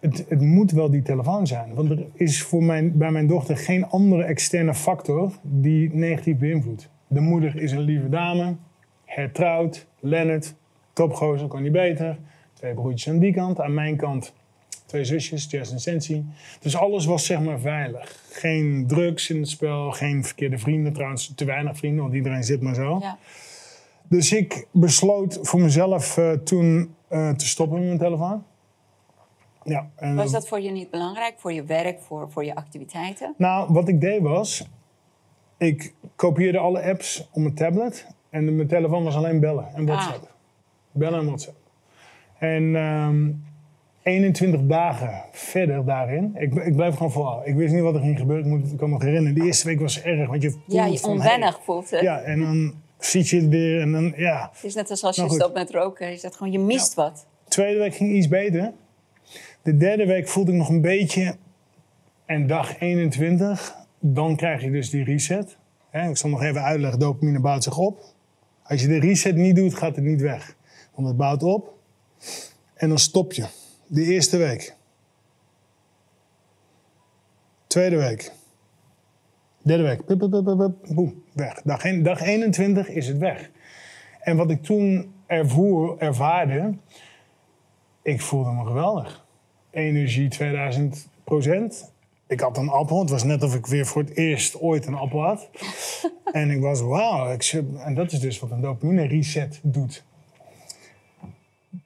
[0.00, 1.74] Het, het moet wel die telefoon zijn.
[1.74, 6.90] Want er is voor mijn, bij mijn dochter geen andere externe factor die negatief beïnvloedt.
[7.06, 8.56] De moeder is een lieve dame,
[9.04, 10.54] hertrouwd, Leonard,
[10.92, 12.18] topgozer, kon niet beter.
[12.52, 14.32] Twee broertjes aan die kant, aan mijn kant
[14.88, 16.24] twee zusjes, Jess en Sensi.
[16.60, 18.22] Dus alles was zeg maar veilig.
[18.30, 22.60] Geen drugs in het spel, geen verkeerde vrienden trouwens, te weinig vrienden, want iedereen zit
[22.60, 22.98] maar zo.
[23.00, 23.18] Ja.
[24.08, 28.44] Dus ik besloot voor mezelf eh, toen eh, te stoppen met mijn telefoon.
[29.64, 31.34] Ja, en Was dat voor je niet belangrijk?
[31.38, 33.34] Voor je werk, voor, voor je activiteiten?
[33.36, 34.68] Nou, wat ik deed was,
[35.56, 40.34] ik kopieerde alle apps op mijn tablet en mijn telefoon was alleen bellen en WhatsApp.
[40.92, 41.56] Bellen en WhatsApp.
[42.38, 43.30] En ehm,
[44.08, 47.48] 21 dagen verder daarin, ik, ik blijf gewoon volhouden.
[47.48, 49.38] Ik wist niet wat er ging gebeuren, ik, moet, ik kan me nog herinneren.
[49.38, 52.00] De eerste week was erg, want je voelt Ja, je van, onwennig voelt het.
[52.00, 54.50] ja, en dan ziet je het weer en dan, ja.
[54.54, 55.40] Het is net als als je Nou, goed.
[55.42, 56.12] stopt met roken.
[56.12, 57.26] Is dat gewoon, je mist wat.
[57.48, 58.72] Tweede week ging iets beter.
[59.62, 61.36] De derde week voelde ik nog een beetje.
[62.26, 65.56] En dag 21, dan krijg je dus die reset.
[65.92, 68.00] Ik zal nog even uitleggen, dopamine bouwt zich op.
[68.62, 70.56] Als je de reset niet doet, gaat het niet weg.
[70.94, 71.72] Want het bouwt op.
[72.74, 73.46] En dan stop je.
[73.88, 74.74] De eerste week.
[77.66, 78.32] Tweede week.
[79.62, 80.04] Derde week.
[80.04, 80.94] Pup, pup, pup, pup, pup.
[80.94, 81.62] Boem, weg.
[81.62, 83.50] Dag, een- dag 21 is het weg.
[84.20, 86.74] En wat ik toen ervoer, ervaarde,
[88.02, 89.26] ik voelde me geweldig.
[89.70, 91.92] Energie 2000 procent.
[92.26, 93.00] Ik had een appel.
[93.00, 95.48] Het was net of ik weer voor het eerst ooit een appel had.
[96.32, 97.36] en ik was wauw.
[97.78, 100.04] En dat is dus wat een dopamine reset doet.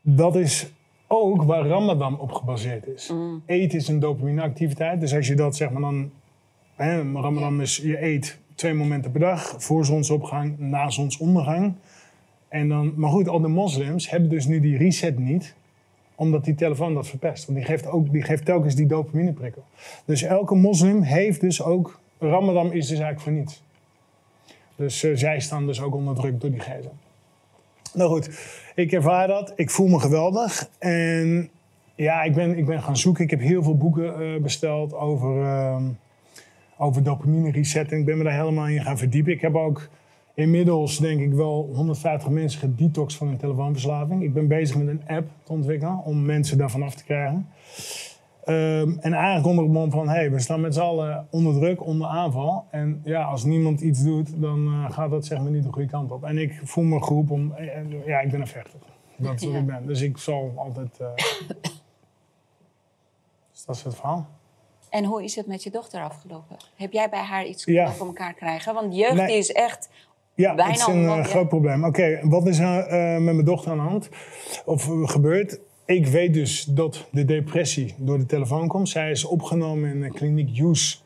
[0.00, 0.72] Dat is
[1.12, 3.12] ook waar Ramadan op gebaseerd is.
[3.46, 5.00] Eten is een dopamineactiviteit.
[5.00, 6.10] Dus als je dat zeg maar dan...
[6.74, 9.54] Hè, Ramadan is je eet twee momenten per dag.
[9.58, 11.74] Voor zonsopgang, na zonsondergang.
[12.48, 15.54] En dan, maar goed, al de moslims hebben dus nu die reset niet
[16.14, 17.46] omdat die telefoon dat verpest.
[17.46, 19.64] Want die geeft, ook, die geeft telkens die dopamineprikkel.
[20.04, 22.00] Dus elke moslim heeft dus ook...
[22.18, 23.62] Ramadan is dus eigenlijk voor niets.
[24.76, 26.88] Dus eh, zij staan dus ook onder druk door die gsm.
[27.94, 28.30] Nou goed,
[28.74, 29.52] ik ervaar dat.
[29.56, 30.68] Ik voel me geweldig.
[30.78, 31.50] En
[31.94, 33.24] ja, ik ben, ik ben gaan zoeken.
[33.24, 35.84] Ik heb heel veel boeken eh, besteld over, ehm,
[36.78, 38.00] over dopamine resetting.
[38.00, 39.32] Ik ben me daar helemaal in gaan verdiepen.
[39.32, 39.88] Ik heb ook
[40.34, 44.22] inmiddels, denk ik, wel 150 mensen gedetoxed van hun telefoonverslaving.
[44.22, 47.46] Ik ben bezig met een app te ontwikkelen om mensen daarvan af te krijgen.
[48.44, 51.54] Ehm, en eigenlijk onder het mom van, hé, hey, we staan met z'n allen onder
[51.54, 52.64] druk, onder aanval.
[52.70, 55.88] En ja, als niemand iets doet, dan eh, gaat dat zeg maar niet de goede
[55.88, 56.24] kant op.
[56.24, 58.80] En ik voel me geroepen om, eh, eh, ja, ik ben een vechter.
[59.16, 59.58] Dat is wat Ja.
[59.58, 59.86] ik ben.
[59.86, 60.96] Dus ik zal altijd...
[63.52, 64.26] dus dat is het verhaal.
[64.90, 66.56] En hoe is het met je dochter afgelopen?
[66.76, 67.90] Heb jij bij haar iets Ja.
[67.90, 68.74] voor elkaar krijgen?
[68.74, 69.38] Want jeugd Nee.
[69.38, 69.90] is echt...
[70.34, 71.84] Ja, Bijna het is een groot probleem.
[71.84, 74.08] Oké, wat is er met mijn dochter aan de hand?
[74.64, 75.60] Of gebeurd?
[75.92, 78.88] Ik weet dus dat de depressie door de telefoon komt.
[78.88, 80.96] Zij is opgenomen in de kliniek Use.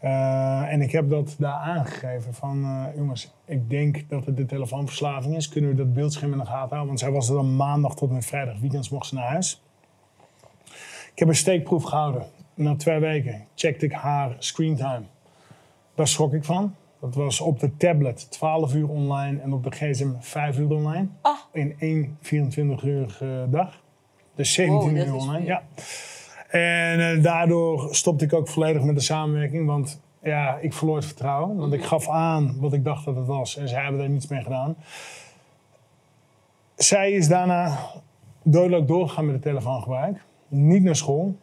[0.00, 4.46] Eh, en ik heb dat daar aangegeven van, eh, jongens, ik denk dat het de
[4.46, 5.48] telefoonverslaving is.
[5.48, 6.86] Kunnen we dat beeldscherm in de gaten houden?
[6.86, 8.58] Want zij was er dan maandag tot en vrijdag.
[8.60, 9.62] Weekends mocht ze naar huis.
[11.12, 12.26] Ik heb een steekproef gehouden.
[12.54, 15.02] Na twee weken checkte ik haar screentime.
[15.94, 16.74] Daar schrok ik van.
[17.06, 21.08] Dat was op de tablet 12 uur online en op de gsm 5 uur online.
[21.20, 21.32] Ah.
[21.52, 23.82] In één 24-urige dag.
[24.34, 25.44] Dus 17 Wow, dat uur online.
[25.44, 25.62] Ja.
[26.48, 29.66] En eh, daardoor stopte ik ook volledig met de samenwerking.
[29.66, 31.56] Want ja, ik verloor het vertrouwen.
[31.56, 33.56] Want ik gaf aan wat ik dacht dat het was.
[33.56, 34.76] En zij hebben daar niets mee gedaan.
[36.76, 37.78] Zij is daarna
[38.42, 40.24] dodelijk doorgegaan met het telefoongebruik.
[40.48, 41.36] Niet naar school.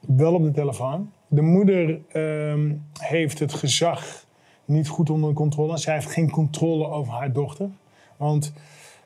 [0.00, 1.12] Wel op de telefoon.
[1.28, 4.26] De moeder ehm, heeft het gezag
[4.68, 5.76] niet goed onder controle.
[5.78, 7.68] Zij heeft geen controle over haar dochter.
[8.16, 8.52] Want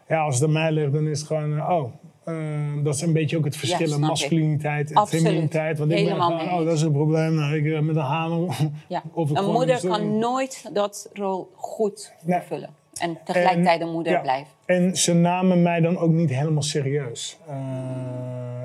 [0.08, 1.58] ja, als het aan mij ligt, dan is het gewoon...
[1.58, 1.92] eh, oh,
[2.24, 5.24] eh, dat is een beetje ook het verschil in masculiniteit en Absoluut.
[5.24, 5.78] femininiteit.
[5.78, 7.34] Want ik ben gewoon, oh, dat is een probleem.
[7.34, 8.56] Nou, ik eh, met een hamer...
[8.88, 9.02] Ja.
[9.12, 12.38] Of Een gewoon moeder kan nooit dat rol goed Nee.
[12.38, 12.70] vervullen.
[13.00, 14.20] En tegelijkertijd een moeder ja.
[14.20, 14.52] blijven.
[14.66, 17.38] En ze namen mij dan ook niet helemaal serieus.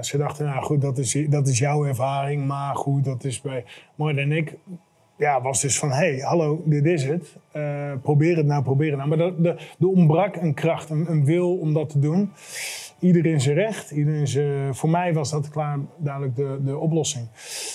[0.01, 3.65] Ze dachten, nou goed, dat is, dat is jouw ervaring, maar goed, dat is bij
[3.95, 4.55] Mooi en ik.
[5.17, 7.35] Ja, was dus van, hé, hey, hallo, dit is het.
[7.51, 9.09] Eh, probeer het nou, probeer het nou.
[9.09, 12.31] Maar er, ontbrak een kracht, een, een wil om dat te doen.
[12.99, 13.91] Ieder in zijn recht.
[13.91, 17.27] Ieder in zijn, voor mij was dat klaar duidelijk de, de oplossing.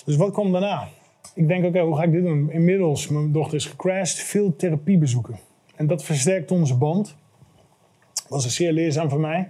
[0.05, 0.89] Dus wat kwam daarna?
[1.35, 2.51] Ik denk, oké, hoe ga ik dit doen?
[2.51, 5.37] Inmiddels, mijn dochter is gecrashed, veel therapiebezoeken.
[5.77, 7.17] En dat versterkt onze band.
[8.33, 9.49] Was zeer leerzaam voor mij.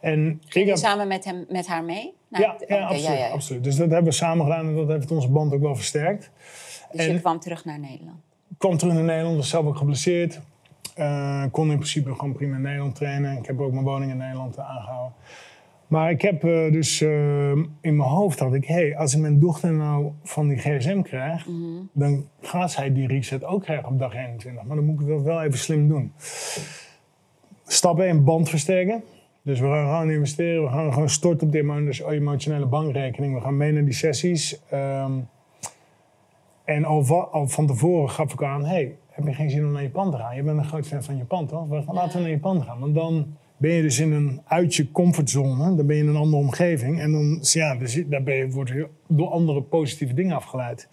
[0.00, 2.12] En Ging je heb, samen met, hem, met haar mee?
[2.28, 3.28] naar ja, ja, absoluut, ja, ja, ja.
[3.32, 3.64] absoluut.
[3.64, 6.30] Dus dat hebben we samen gedaan en dat heeft onze band ook wel versterkt.
[6.92, 8.18] Dus En- je kwam terug naar Nederland.
[8.58, 10.40] kwam terug naar Nederland, was zelf ook geblesseerd.
[10.98, 13.36] Uh, kon in principe gewoon prima in Nederland trainen.
[13.38, 15.12] Ik heb ook mijn woning in Nederland aangehouden.
[15.86, 19.38] Maar ik heb uh, dus uh, in mijn hoofd had ik, hey, als ik mijn
[19.40, 21.80] dochter nou van die gsm krijg, Mhm.
[21.92, 24.62] dan gaat zij die reset ook krijgen op dag 21.
[24.64, 26.12] Maar dan moet ik dat wel even slim doen.
[27.66, 29.02] Stap 1, band versterken.
[29.42, 33.34] Dus we gaan gewoon investeren, we gaan gewoon storten op emo- dus emotionele bankrekening.
[33.34, 34.60] We gaan mee naar die sessies.
[34.70, 35.12] Ehm,
[36.64, 39.72] en al, va- al van tevoren gaf ik aan, hey, heb je geen zin om
[39.72, 40.36] naar Japan te gaan?
[40.36, 41.68] Je bent een groot fan van Japan, toch?
[41.68, 42.78] We Laten we naar Japan gaan.
[42.78, 45.76] Want dan ben je dus in een uit je comfortzone.
[45.76, 47.00] Dan ben je in een andere omgeving.
[47.00, 50.88] En dan, ja, dus daar ben je, wordt je door andere positieve dingen afgeleid.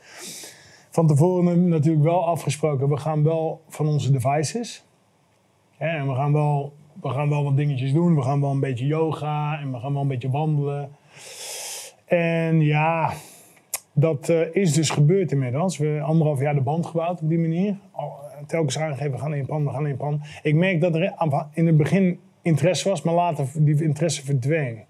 [0.90, 4.84] Van tevoren natuurlijk wel afgesproken, we gaan wel van onze devices.
[5.80, 8.15] Hè, en we gaan, wel, we gaan wel wat dingetjes doen.
[8.15, 10.89] We gaan wel een beetje yoga en we gaan wel een beetje wandelen.
[12.06, 13.13] En ja,
[13.94, 15.78] dat eh, is dus gebeurd inmiddels.
[15.78, 17.78] We hebben anderhalf jaar de band gebouwd op die manier.
[17.96, 18.04] Eh,
[18.48, 20.22] telkens aangegeven, we gaan naar Japan, we gaan naar Japan.
[20.44, 24.84] Ik merk dat er aanva- in het begin interesse was, maar later die interesse verdween.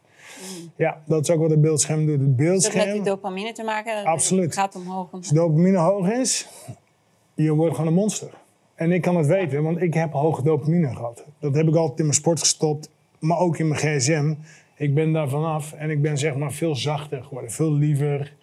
[0.76, 2.20] Ja, dat is ook wat het beeldscherm doet.
[2.20, 4.04] Het Dus dat met beeldscherm, die dopamine te maken?
[4.06, 4.44] Absoluut.
[4.46, 5.12] Het gaat omhoog.
[5.12, 6.48] als dopamine hoog is,
[7.34, 8.30] je wordt gewoon een monster.
[8.80, 11.26] En ik kan het weten, want ik heb hoge dopamine gehad.
[11.40, 12.90] Dat heb ik altijd in mijn sport gestopt,
[13.20, 14.34] maar ook in mijn gsm.
[14.76, 18.34] Ik ben daar vanaf en ik ben zeg maar veel zachter geworden, veel liever.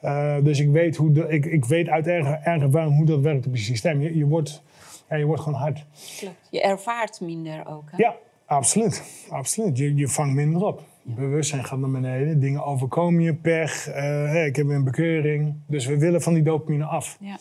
[0.00, 3.20] Eh, dus ik weet, hoe de, ik, ik weet uit eigen eigen ervaring hoe dat
[3.20, 4.00] werkt op je systeem.
[4.00, 4.62] Je, je, wordt,
[5.08, 5.84] ja, je wordt gewoon hard.
[6.18, 6.48] Klopt.
[6.50, 7.90] Je ervaart minder ook.
[7.90, 7.96] Hè?
[7.96, 9.02] Ja, absoluut.
[9.30, 9.78] absoluut.
[9.78, 10.82] Je, je vangt minder op.
[11.02, 12.40] Je bewustzijn gaat naar beneden.
[12.40, 13.88] Dingen overkomen je, pech.
[13.88, 15.54] eh, hey, ik heb een bekeuring.
[15.66, 17.16] Dus we willen van die dopamine af.
[17.20, 17.38] Ja.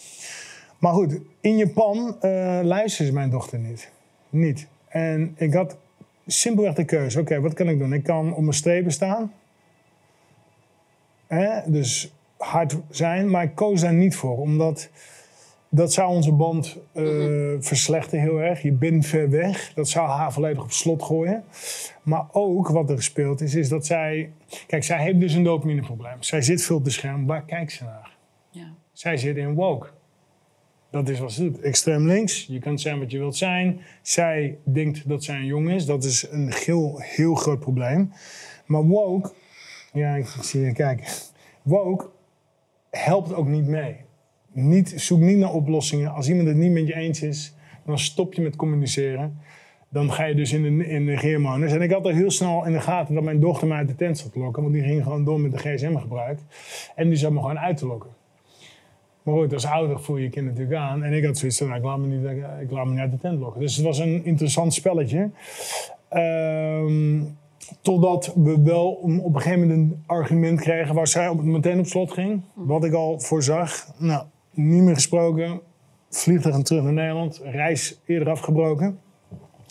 [0.82, 3.92] Maar goed, in Japan eh luisterde ze mijn dochter niet.
[4.30, 4.68] Niet.
[4.88, 5.78] En ik had
[6.26, 7.20] simpelweg de keuze.
[7.20, 7.94] Oké, wat kan ik doen?
[7.94, 9.34] Ik kan op mijn strepen staan.
[11.28, 11.72] Hè?
[11.72, 13.30] Dus hard zijn.
[13.30, 14.38] Maar ik koos daar niet voor.
[14.38, 14.90] Omdat
[15.70, 17.04] dat zou onze band eh,
[17.60, 18.62] verslechteren heel erg.
[18.62, 19.74] Je bent ver weg.
[19.74, 21.44] Dat zou haar volledig op slot gooien.
[22.04, 24.32] Maar ook wat er gespeeld is, is dat zij...
[24.68, 26.24] Kijk, zij heeft dus een dopamineprobleem.
[26.24, 27.26] Zij zit veel op de scherm.
[27.26, 28.16] Waar kijkt ze naar?
[28.50, 28.74] Ja.
[28.92, 29.88] Zij zit in woke.
[30.92, 31.60] Dat is wat ze doet.
[31.60, 32.46] Extreem links.
[32.46, 33.80] Je kunt zijn wat je wilt zijn.
[34.02, 35.86] Zij denkt dat zij een jongen is.
[35.86, 38.12] Dat is een heel, heel groot probleem.
[38.66, 39.32] Maar woke...
[39.94, 41.06] Ja, ik zie je kijken.
[41.62, 42.10] Woke
[42.90, 43.96] helpt ook niet mee.
[44.52, 46.12] Niet, zoek niet naar oplossingen.
[46.12, 49.40] Als iemand het niet met je eens is, dan stop je met communiceren.
[49.90, 51.68] Dan ga je dus in de, in de.
[51.68, 53.96] En ik had er heel snel in de gaten dat mijn dochter mij uit de
[53.96, 54.62] tent zat te lokken.
[54.62, 56.40] Want die ging gewoon door met de gsm-gebruik.
[56.96, 58.10] En die zat me gewoon uit te lokken.
[59.24, 61.04] Maar goed, als ouder voel je je kind natuurlijk aan.
[61.04, 62.26] En ik had zoiets van, nou, ik, laat me niet,
[62.62, 63.60] ik laat me niet uit de tent.
[63.60, 65.30] Dus het was een interessant spelletje.
[66.10, 67.24] Ehm,
[67.82, 68.92] totdat we wel
[69.24, 72.42] op een gegeven moment een argument kregen waar zij op, meteen op slot ging.
[72.54, 73.88] Wat ik al voorzag.
[73.98, 75.60] Nou, niet meer gesproken.
[76.10, 77.42] Vliegtuig en terug naar Nederland.
[77.44, 79.00] Reis eerder afgebroken.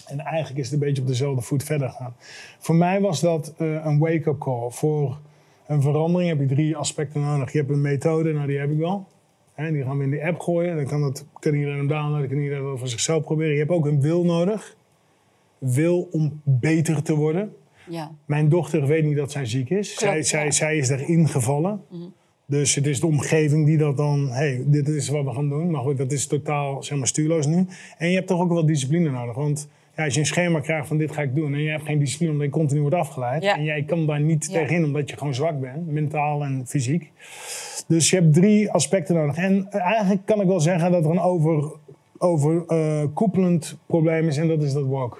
[0.06, 2.14] En eigenlijk is het een beetje op dezelfde voet verder gegaan.
[2.58, 4.70] Voor mij was dat eh, een wake-up call.
[4.70, 5.18] Voor
[5.66, 7.52] een verandering heb je drie aspecten nodig.
[7.52, 9.06] Je hebt een methode, nou die heb ik wel.
[9.60, 10.76] Hè, die gaan we in de app gooien.
[10.76, 13.52] Dan kan, dat, kan iedereen hem downloaden, kan iedereen dat voor zichzelf proberen.
[13.52, 14.76] Je hebt ook een wil nodig.
[15.58, 17.52] Wil om beter te worden.
[17.88, 18.10] Ja.
[18.24, 19.94] Mijn dochter weet niet dat zij ziek is.
[19.94, 20.50] Klopt, zij, zij, ja.
[20.50, 21.80] zij is erin gevallen.
[22.46, 24.28] Dus het is de omgeving die dat dan...
[24.28, 25.70] hey, dit is wat we gaan doen.
[25.70, 27.66] Maar goed, dat is totaal zeg maar, stuurloos nu.
[27.98, 29.34] En je hebt toch ook wel discipline nodig.
[29.34, 31.54] Want ja, als je een schema krijgt van dit ga ik doen...
[31.54, 33.42] en je hebt geen discipline omdat je continu wordt afgeleid...
[33.42, 33.56] Ja.
[33.56, 34.52] en jij kan daar niet Ja.
[34.60, 35.86] tegenin omdat je gewoon zwak bent.
[35.86, 37.12] Mentaal en fysiek.
[37.86, 39.36] Dus je hebt drie aspecten nodig.
[39.36, 41.72] En eigenlijk kan ik wel zeggen dat er een over,
[42.18, 44.36] overkoepelend probleem is...
[44.36, 45.18] en dat is dat woke.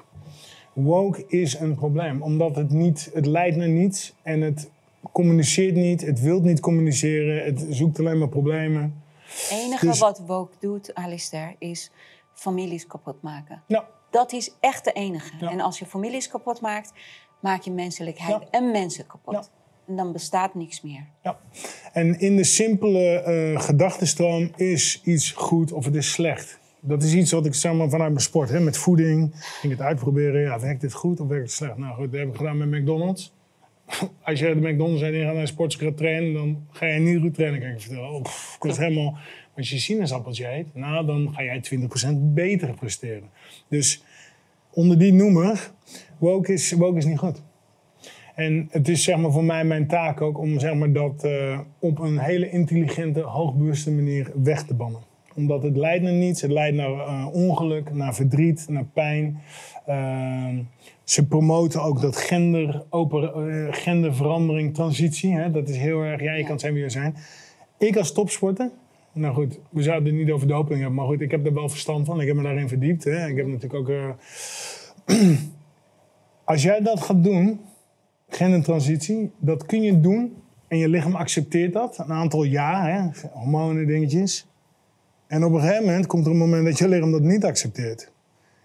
[0.72, 4.70] Woke is een probleem, omdat het niet, het leidt naar niets en het
[5.12, 9.02] communiceert niet, het wil niet communiceren, het zoekt alleen maar problemen.
[9.24, 11.90] Het enige Dus- wat woke doet, Alistair, is
[12.33, 13.62] families kapot maken.
[13.68, 15.31] Nou, Dat is echt de enige.
[15.40, 15.51] Ja.
[15.51, 16.92] En als je families kapot maakt,
[17.40, 18.49] maak je menselijkheid Ja.
[18.51, 19.35] en mensen kapot.
[19.35, 19.42] Ja.
[19.87, 21.07] En dan bestaat niks meer.
[21.23, 21.38] ja.
[21.92, 26.59] En in de simpele eh gedachtenstroom is iets goed of het is slecht.
[26.81, 29.83] Dat is iets wat ik zeg maar vanuit mijn sport, hè, met voeding, ging het
[29.83, 30.40] uitproberen.
[30.40, 31.77] Ja, werkt dit goed of werkt het slecht?
[31.77, 33.33] Nou goed, dat heb ik gedaan met McDonald's.
[34.23, 37.35] Als je de McDonald's en je gaat naar een trainen, dan ga je niet goed
[37.35, 38.11] trainen, kan ik vertellen.
[38.11, 38.20] Oh,
[38.57, 39.18] ik was helemaal...
[39.61, 43.31] Als je sinaasappeltje eet, nou, dan ga jij 20% beter presteren.
[43.68, 44.03] Dus
[44.70, 45.70] onder die noemer,
[46.18, 47.42] woke is, woke is niet goed.
[48.35, 51.61] En het is zeg maar voor mij mijn taak ook om zeg maar, dat eh,
[51.79, 55.01] op een hele intelligente, hoogbewuste manier weg te bannen.
[55.35, 59.40] Omdat het leidt naar niets, het leidt naar eh, ongeluk, naar verdriet, naar pijn.
[59.87, 60.59] Ehm,
[61.05, 65.35] ze promoten ook dat gender, open, eh, genderverandering, transitie.
[65.35, 65.51] Hè?
[65.51, 67.16] Dat is heel erg, ja, je kan zijn wie je zijn.
[67.79, 68.70] Ik als topsporter
[69.12, 71.68] Nou goed, we zouden het niet over doping hebben, maar goed, ik heb er wel
[71.68, 72.20] verstand van.
[72.20, 73.05] Ik heb me daarin verdiept.
[73.05, 73.27] Hè.
[73.27, 73.88] Ik heb natuurlijk ook.
[73.88, 74.11] eh,
[76.44, 77.61] Als jij dat gaat doen,
[78.29, 80.37] gendertransitie, dat kun je doen
[80.68, 84.46] en je lichaam accepteert dat een aantal jaar, hè, hormonen, dingetjes.
[85.27, 88.12] En op een gegeven moment komt er een moment dat je lichaam dat niet accepteert.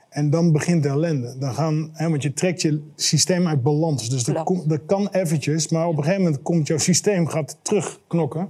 [0.09, 1.35] En dan begint de ellende.
[1.37, 4.09] Dan gaan, hè, want je trekt je systeem uit balans.
[4.09, 8.49] Dus dat, dat kan eventjes, maar op een gegeven moment komt jouw systeem gaat terugknokken.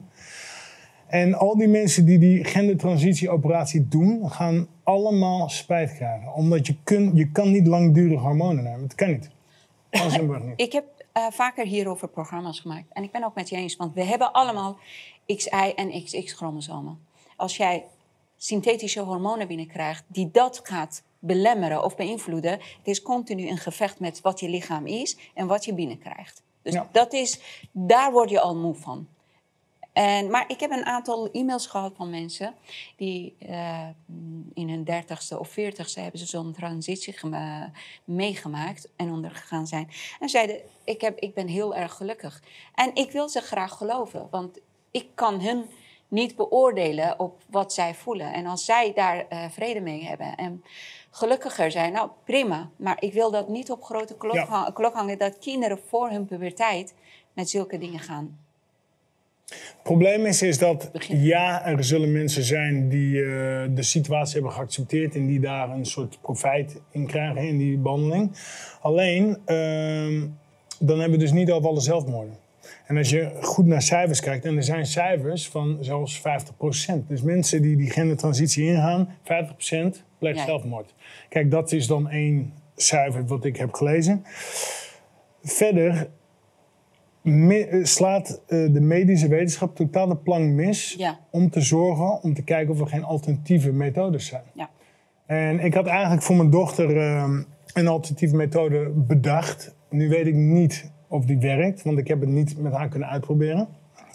[1.07, 6.33] En al die mensen die die gendertransitieoperatie doen, gaan allemaal spijt krijgen.
[6.33, 8.81] Omdat je, kun, je kan niet langdurig hormonen nemen.
[8.81, 9.29] Het kan niet.
[10.45, 10.53] Niet.
[10.55, 12.85] Ik heb eh, vaker hierover programma's gemaakt.
[12.93, 14.77] En ik ben ook met je eens, want we hebben allemaal
[15.25, 16.99] XY en XX-chromosomen.
[17.35, 17.83] Als jij
[18.37, 24.21] synthetische hormonen binnenkrijgt die dat gaat belemmeren of beïnvloeden, het is continu een gevecht met
[24.21, 26.43] wat je lichaam is en wat je binnenkrijgt.
[26.61, 26.89] Dus Ja.
[26.91, 27.39] dat is,
[27.71, 29.07] daar word je al moe van.
[29.95, 32.53] En, maar ik heb een aantal e-mails gehad van mensen
[32.95, 33.87] die eh,
[34.53, 37.71] in hun dertigste of veertigste hebben ze zo'n transitie gema-
[38.03, 39.89] meegemaakt en ondergegaan zijn.
[40.19, 42.43] En zeiden, ik, heb, ik ben heel erg gelukkig.
[42.73, 44.59] En ik wil ze graag geloven, want
[44.91, 45.65] ik kan hun
[46.07, 48.33] niet beoordelen op wat zij voelen.
[48.33, 50.63] En als zij daar eh, vrede mee hebben en
[51.11, 52.69] gelukkiger zijn, nou prima.
[52.75, 54.45] Maar ik wil dat niet op grote klok, Ja.
[54.45, 56.93] ha- klok hangen dat kinderen voor hun puberteit
[57.33, 58.44] met zulke dingen gaan.
[59.85, 63.27] Het probleem is, is dat ja, er zullen mensen zijn die eh,
[63.69, 68.31] de situatie hebben geaccepteerd en die daar een soort profijt in krijgen in die behandeling.
[68.81, 70.27] Alleen, ehm,
[70.79, 72.37] dan hebben we dus niet over alle zelfmoorden.
[72.85, 77.07] En als je goed naar cijfers kijkt, en er zijn cijfers van zelfs 50%.
[77.07, 80.45] Dus mensen die die gendertransitie ingaan, 50% pleegt Ja.
[80.45, 80.93] zelfmoord.
[81.29, 84.23] Kijk, dat is dan één cijfer wat ik heb gelezen.
[85.43, 86.07] Verder
[87.25, 91.19] me- eh, slaat eh, de medische wetenschap totaal de plank mis Ja.
[91.31, 94.43] om te zorgen, om te kijken of er geen alternatieve methodes zijn.
[94.53, 94.69] Ja.
[95.25, 97.41] En ik had eigenlijk voor mijn dochter ehm,
[97.73, 99.75] een alternatieve methode bedacht.
[99.89, 103.09] Nu weet ik niet of die werkt, want ik heb het niet met haar kunnen
[103.09, 103.67] uitproberen.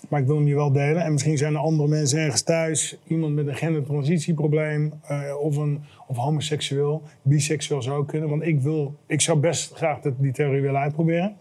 [0.09, 1.03] Maar ik wil hem je wel delen.
[1.03, 5.81] En misschien zijn er andere mensen ergens thuis, iemand met een gendertransitieprobleem, eh, of, een,
[6.07, 8.29] of homoseksueel, biseksueel zou ook kunnen.
[8.29, 11.37] Want ik, wil, ik zou best graag dat, die theorie willen uitproberen.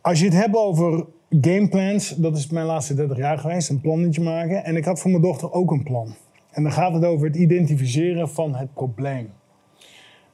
[0.00, 1.06] Als je het hebt over
[1.40, 4.64] gameplans, dat is mijn laatste 30 jaar geweest, een plannetje maken.
[4.64, 6.14] En ik had voor mijn dochter ook een plan.
[6.50, 9.30] En dan gaat het over het identificeren van het probleem.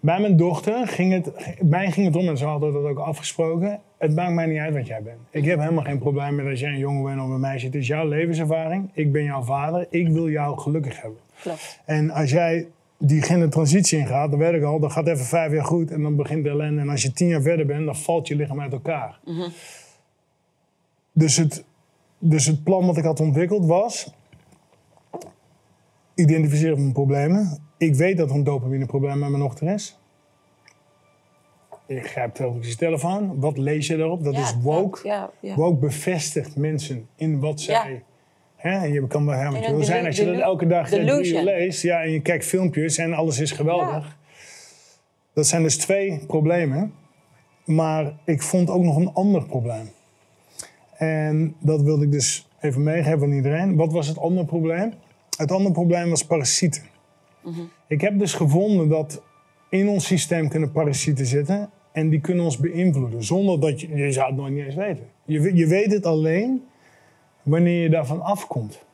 [0.01, 2.99] Bij mijn dochter ging het, mij ging het om, en zo hadden we dat ook
[2.99, 3.81] afgesproken.
[3.99, 5.19] Het maakt mij niet uit wat jij bent.
[5.31, 7.67] Ik heb helemaal geen probleem met als jij een jongen bent of een meisje.
[7.67, 8.91] Het is jouw levenservaring.
[8.93, 9.87] Ik ben jouw vader.
[9.91, 11.19] Ik wil jou gelukkig hebben.
[11.43, 11.81] Klopt.
[11.85, 12.67] En als jij
[12.99, 16.17] die gendertransitie ingaat, dan weet ik al, dat gaat even vijf jaar goed en dan
[16.17, 16.81] begint de ellende.
[16.81, 19.21] En als je tien jaar verder bent, dan valt je lichaam uit elkaar.
[21.13, 21.65] dus, het,
[22.19, 24.13] dus het plan wat ik had ontwikkeld was,
[26.15, 27.59] identificeren van mijn problemen.
[27.79, 29.99] Ik weet dat er een dopamineprobleem met mijn dochter is.
[31.87, 33.41] Ik grijp telkens je telefoon.
[33.41, 34.25] Wat lees je daarop?
[34.25, 35.01] Dat Ja, is woke.
[35.09, 35.55] Ja, ja.
[35.55, 38.05] Woke bevestigt mensen in wat zij.
[38.65, 40.89] Hè, en je kan wel helemaal In een wil zijn als je dat elke dag
[40.89, 41.45] drie delusion.
[41.45, 41.83] leest.
[41.83, 44.17] Ja, en je kijkt filmpjes en alles is geweldig.
[45.35, 46.93] Dat zijn dus twee problemen.
[47.65, 49.91] Maar ik vond ook nog een ander probleem.
[50.97, 53.77] En dat wilde ik dus even meegeven aan iedereen.
[53.77, 54.93] Wat was het andere probleem?
[55.37, 56.83] Het andere probleem was parasieten.
[57.89, 59.23] Ik heb dus gevonden dat
[59.71, 61.71] in ons systeem kunnen parasieten zitten.
[61.93, 63.25] En die kunnen ons beïnvloeden.
[63.25, 63.97] Zonder dat je...
[63.97, 65.07] Je zou het nooit niet eens weten.
[65.25, 66.63] Je, je weet het alleen
[67.45, 68.85] wanneer je daarvan afkomt.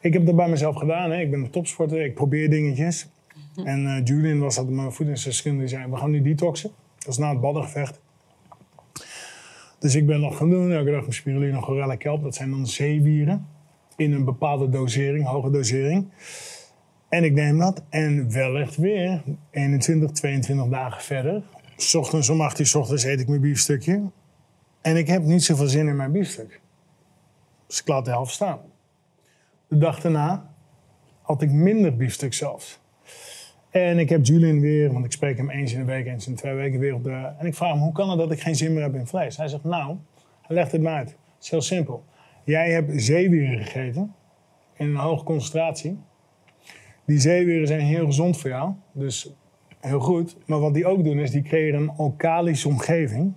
[0.00, 1.10] Ik heb dat bij mezelf gedaan.
[1.10, 1.20] Hè.
[1.20, 2.04] Ik ben een topsporter.
[2.04, 3.08] Ik probeer dingetjes.
[3.64, 5.66] En eh, Julian was dat mijn voedingsdeskundige.
[5.66, 6.70] Die zei, we gaan nu detoxen.
[6.98, 8.00] Dat is na het baddengevecht.
[9.78, 10.72] Dus ik ben dat gaan doen.
[10.72, 12.22] Elke dag mijn spirulina, chlorella, kelp.
[12.22, 13.46] Dat zijn dan zeewieren.
[13.96, 16.08] In een bepaalde dosering, hoge dosering.
[17.08, 17.82] En ik neem dat.
[17.88, 21.42] En wellicht weer 21, 22 dagen verder.
[21.76, 24.02] 's ochtends om 8 uur 's ochtends eet ik mijn biefstukje.
[24.80, 26.61] En ik heb niet zoveel zin in mijn biefstuk.
[27.72, 28.58] Dus ik laat de helft staan.
[29.68, 30.54] De dag daarna
[31.22, 32.80] had ik minder biefstuk zelfs.
[33.70, 36.34] En ik heb Julian weer, want ik spreek hem eens in de week, eens in
[36.34, 37.32] twee weken weer op de...
[37.38, 39.36] En ik vraag hem, hoe kan het dat ik geen zin meer heb in vlees?
[39.36, 39.96] Hij zegt, nou,
[40.42, 41.08] hij legt het me uit.
[41.08, 42.04] Het is heel simpel.
[42.44, 44.14] Jij hebt zeewieren gegeten
[44.76, 45.98] in een hoge concentratie.
[47.04, 49.34] Die zeewieren zijn heel gezond voor jou, dus
[49.80, 50.36] heel goed.
[50.46, 53.34] Maar wat die ook doen, is die creëren een alkalische omgeving.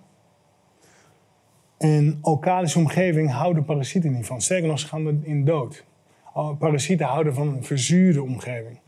[1.86, 4.42] En alkalische omgeving houden parasieten niet van.
[4.42, 5.86] Sterker nog, ze gaan erin dood.
[6.60, 8.80] Parasieten houden van een verzuurde omgeving.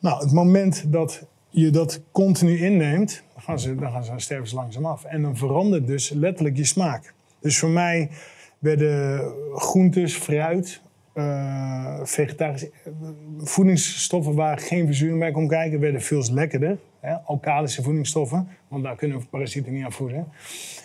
[0.00, 4.48] Nou, het moment dat je dat continu inneemt, dan gaan ze, dan gaan ze sterven
[4.48, 5.04] ze langzaam af.
[5.04, 7.14] En dan verandert dus letterlijk je smaak.
[7.40, 8.10] Dus voor mij
[8.58, 10.82] werden groentes, fruit
[11.12, 12.90] eh, vegetarische eh,
[13.38, 16.78] voedingsstoffen waar geen verzuring bij kon kijken, werden veel lekkerder.
[17.00, 17.14] Hè?
[17.14, 20.28] Alkalische voedingsstoffen, want daar kunnen parasieten niet aan voeden.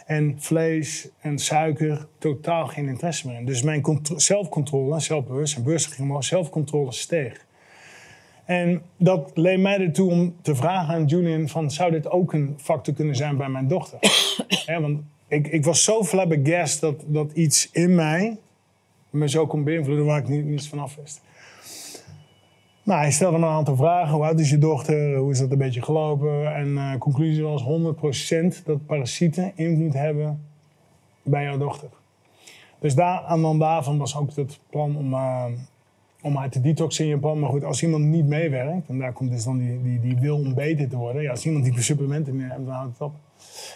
[0.05, 3.45] En vlees en suiker, totaal geen interesse meer in.
[3.45, 7.45] Dus mijn contro- zelfcontrole, zelfbewustzijn, beursvermogen, zelfcontrole steeg.
[8.45, 12.55] En dat leed mij ertoe om te vragen aan Julian van, zou dit ook een
[12.57, 13.99] factor kunnen zijn bij mijn dochter?
[14.81, 18.37] Want ik, ik was zo flabbergast dat, dat iets in mij
[19.09, 21.21] me zo kon beïnvloeden waar ik niet, niets van af wist.
[22.85, 24.13] Nou, hij stelde me een aantal vragen.
[24.13, 25.15] Hoe oud is je dochter?
[25.15, 26.55] Hoe is dat een beetje gelopen?
[26.55, 30.45] En eh conclusie was 100% dat parasieten invloed hebben
[31.23, 31.89] bij jouw dochter.
[32.79, 35.45] Dus daar, aan dan daarvan was ook het plan om, eh,
[36.21, 37.39] om haar te detoxen in Japan.
[37.39, 40.37] Maar goed, als iemand niet meewerkt, en daar komt dus dan die, die, die wil
[40.37, 41.21] om beter te worden.
[41.21, 43.13] Ja, als iemand die supplementen neemt, dan houdt het op.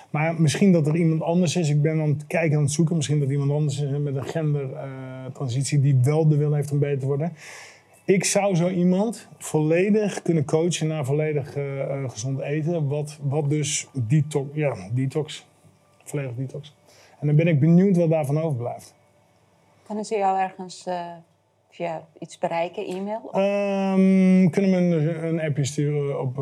[0.09, 1.69] Maar misschien dat er iemand anders is.
[1.69, 2.95] Ik ben aan het kijken aan het zoeken.
[2.95, 6.99] Misschien dat iemand anders is met een gendertransitie die wel de wil heeft om beter
[6.99, 7.31] te worden.
[8.09, 12.87] Ik zou zo iemand volledig kunnen coachen naar volledig eh, eh, gezond eten.
[12.87, 15.47] Wat, wat dus detox, ja, detox,
[16.03, 16.75] volledig detox.
[17.19, 18.95] En dan ben ik benieuwd wat daarvan overblijft.
[19.83, 21.05] Kunnen ze jou ergens eh,
[21.69, 23.29] via iets bereiken, e-mail?
[23.31, 26.37] Ehm, kunnen we een, een appje sturen op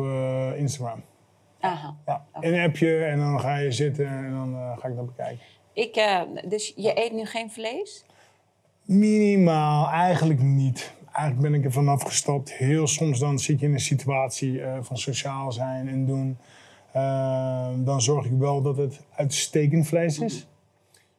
[0.56, 1.02] Instagram?
[1.60, 1.96] Aha.
[2.06, 5.44] Ja, een appje en dan ga je zitten en dan ga ik dat bekijken.
[5.72, 5.94] Ik,
[6.48, 8.04] dus je eet nu geen vlees?
[8.84, 10.96] Minimaal, eigenlijk niet.
[11.12, 12.52] Eigenlijk ben ik er vanaf gestapt.
[12.52, 16.38] Heel soms dan zit je in een situatie eh, van sociaal zijn en doen.
[16.92, 20.46] Eh, dan zorg ik wel dat het uitstekend vlees is.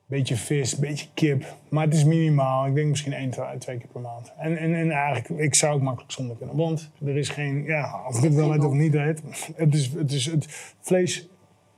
[0.06, 1.56] Beetje vis, beetje kip.
[1.70, 2.68] Maar het is minimaal.
[2.68, 4.34] Ik denk misschien één, twee, twee keer per maand.
[4.38, 6.56] En, en, en eigenlijk, ik zou ook makkelijk zonder kunnen.
[6.56, 9.22] Want er is geen, ja, of ik het wel weet of niet weet.
[9.56, 11.30] Het, is, het, is, het vlees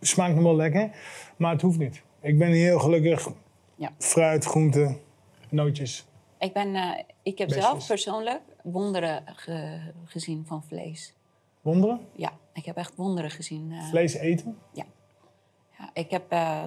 [0.02, 0.90] smaakt nog wel lekker,
[1.38, 2.02] maar het hoeft niet.
[2.22, 3.30] Ik ben heel gelukkig.
[3.76, 3.92] Ja.
[3.98, 4.98] Fruit, groenten,
[5.50, 6.11] nootjes.
[6.42, 11.14] Ik, ben, eh, ik heb zelf persoonlijk wonderen ge- gezien van vlees.
[11.62, 12.00] Wonderen?
[12.16, 13.72] Ja, ik heb echt wonderen gezien.
[13.72, 13.84] eh.
[13.90, 14.58] Vlees eten?
[14.74, 14.86] Ja,
[15.94, 16.66] ik, heb, eh,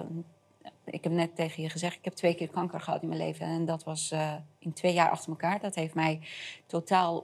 [0.85, 3.45] ik heb net tegen je gezegd, ik heb twee keer kanker gehad in mijn leven.
[3.45, 4.13] En dat was
[4.59, 5.59] in twee jaar achter elkaar.
[5.59, 6.19] Dat heeft mij
[6.65, 7.23] totaal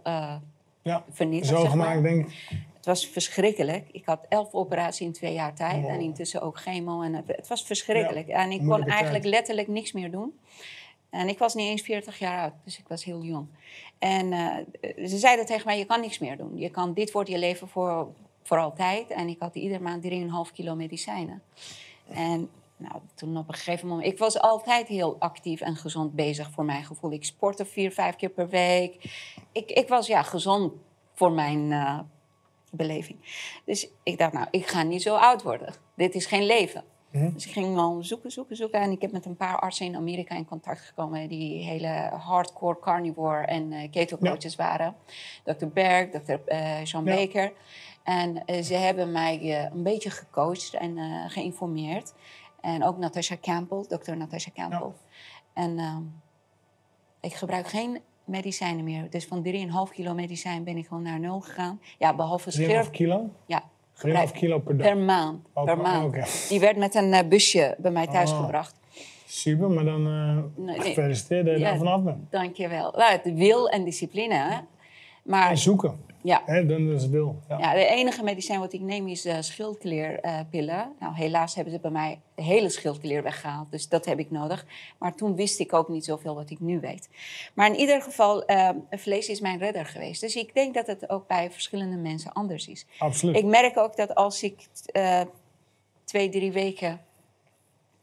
[0.84, 1.04] Ja.
[1.10, 1.52] vernietigd.
[1.54, 2.04] Zo zeg gemaakt, maar.
[2.12, 2.58] denk ik.
[2.74, 3.90] Het was verschrikkelijk.
[3.92, 5.82] Ik had elf operaties in twee jaar tijd.
[5.82, 5.92] Wow.
[5.92, 7.02] En intussen ook chemo.
[7.02, 8.28] En het, het was verschrikkelijk.
[8.28, 9.34] Ja, en ik kon eigenlijk tijd.
[9.34, 10.40] letterlijk niks meer doen.
[11.12, 13.48] En ik was niet eens 40 jaar oud, dus ik was heel jong.
[14.00, 16.58] En eh, ze zeiden tegen mij, je kan niks meer doen.
[16.58, 18.08] Je kan, dit wordt je leven voor,
[18.44, 19.10] voor altijd.
[19.10, 21.42] En ik had iedere maand 3,5 kilo medicijnen.
[22.08, 24.08] En nou, toen op een gegeven moment...
[24.08, 27.12] Ik was altijd heel actief en gezond bezig voor mijn gevoel.
[27.12, 28.96] Ik sportte vier, vijf keer per week.
[29.52, 30.74] Ik, ik was ja, gezond
[31.14, 32.00] voor mijn eh,
[32.72, 33.18] beleving.
[33.66, 35.74] Dus ik dacht, nou, ik ga niet zo oud worden.
[35.96, 36.84] Dit is geen leven.
[37.12, 38.80] Dus ik ging wel zoeken, zoeken, zoeken.
[38.82, 41.28] En ik heb met een paar artsen in Amerika in contact gekomen...
[41.30, 44.96] die hele hardcore carnivore en eh keto coaches waren.
[45.44, 45.66] Dr.
[45.68, 46.34] Berg, Dr.
[46.46, 47.16] eh, Sean Ja.
[47.16, 47.52] Baker.
[48.04, 52.14] En eh, ze hebben mij eh, een beetje gecoacht en eh, geïnformeerd.
[52.62, 54.16] En ook Natasha Campbell, Dr.
[54.16, 54.92] Natasha Campbell.
[55.54, 56.02] En ehm,
[57.22, 59.10] ik gebruik geen medicijnen meer.
[59.10, 61.82] Dus van 3,5 kilo medicijn ben ik gewoon naar nul gegaan.
[61.98, 62.90] Ja, behalve 3,5 schurf.
[62.90, 63.30] kilo?
[63.30, 63.64] 3,5 Ja,
[64.02, 64.88] gebruik kilo per dag.
[64.88, 65.48] per maand.
[65.54, 66.46] Oh, per per- maand.
[66.50, 68.40] Die werd met een eh, busje bij mij thuis Oh.
[68.40, 68.80] gebracht.
[69.26, 70.04] Super, maar dan
[70.56, 70.80] nee.
[70.82, 71.70] gefeliciteerd dat je Ja.
[71.70, 72.32] daar vanaf bent.
[72.32, 72.94] Dankjewel.
[72.98, 74.34] Nou, het wil en discipline.
[74.34, 74.58] Hè?
[75.22, 76.00] Maar En zoeken.
[76.22, 77.40] ja, Hè, dan is het wil.
[77.50, 77.58] Ja.
[77.58, 80.94] ja, de enige medicijn wat ik neem is uh, schildklierpillen.
[81.00, 83.72] nou, helaas hebben ze bij mij de hele schildklier weggehaald.
[83.72, 84.66] Dus dat heb ik nodig.
[84.98, 87.10] Maar toen wist ik ook niet zoveel wat ik nu weet.
[87.54, 90.22] Maar in ieder geval, eh, vlees is mijn redder geweest.
[90.22, 92.86] Dus ik denk dat het ook bij verschillende mensen anders is.
[92.98, 93.36] Absoluut.
[93.38, 95.22] Ik merk ook dat als ik eh,
[96.04, 97.02] twee, drie weken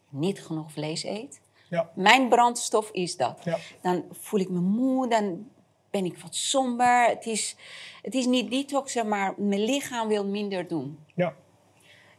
[0.09, 1.41] niet genoeg vlees eet...
[1.71, 1.91] Ja.
[1.95, 3.41] Mijn brandstof is dat.
[3.45, 3.59] Ja.
[3.83, 5.49] Dan voel ik me moe, dan
[5.91, 7.05] ben ik wat somber.
[7.09, 7.57] Het is,
[8.03, 10.99] het is niet detoxen, maar mijn lichaam wil minder doen.
[11.15, 11.35] ja.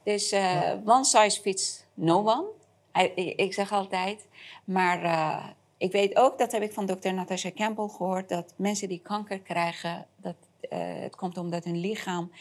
[0.03, 2.43] Dus eh, one size fits no one.
[2.99, 4.28] I- Ik, zeg altijd.
[4.65, 5.45] Maar eh,
[5.78, 8.30] ik weet ook, dat heb ik van dokter Natasha Campbell gehoord...
[8.30, 12.32] dat mensen die kanker krijgen, dat, eh, het komt omdat hun lichaam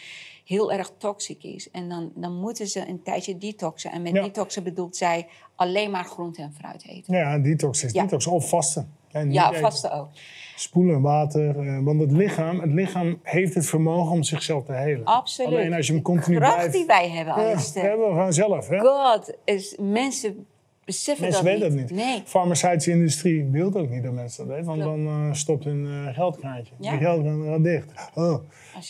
[0.45, 1.71] heel erg toxisch is.
[1.71, 3.91] En dan, dan moeten ze een tijdje detoxen.
[3.91, 4.23] En met Ja.
[4.23, 7.15] detoxen bedoelt zij alleen maar groente en fruit eten.
[7.15, 8.03] Ja, detox is Ja.
[8.03, 8.27] detox.
[8.27, 8.97] Of vasten.
[9.13, 10.09] En Ja, vasten ook.
[10.57, 11.59] Spoelen, water.
[11.59, 15.05] eh, want het lichaam, het lichaam heeft het vermogen om zichzelf te helen.
[15.05, 15.51] Absoluut.
[15.53, 16.73] Alleen als je hem continu Kracht blijft...
[16.73, 17.73] die wij hebben, Ja, alles.
[17.73, 18.69] dat hebben we gewoon zelf.
[18.69, 18.79] Hè?
[18.79, 20.47] God, is, mensen
[20.85, 21.89] beseffen Mensen dat weten niet.
[21.89, 22.07] dat niet.
[22.07, 22.23] Nee.
[22.25, 24.69] farmaceutische industrie wil ook niet dat mensen dat weten.
[24.71, 24.97] Want Klopt.
[25.05, 26.75] dan eh, stopt hun eh, geldkraantje.
[26.79, 26.91] Ja.
[26.91, 27.87] Die geldkraan gaat dicht.
[28.15, 28.39] Oh.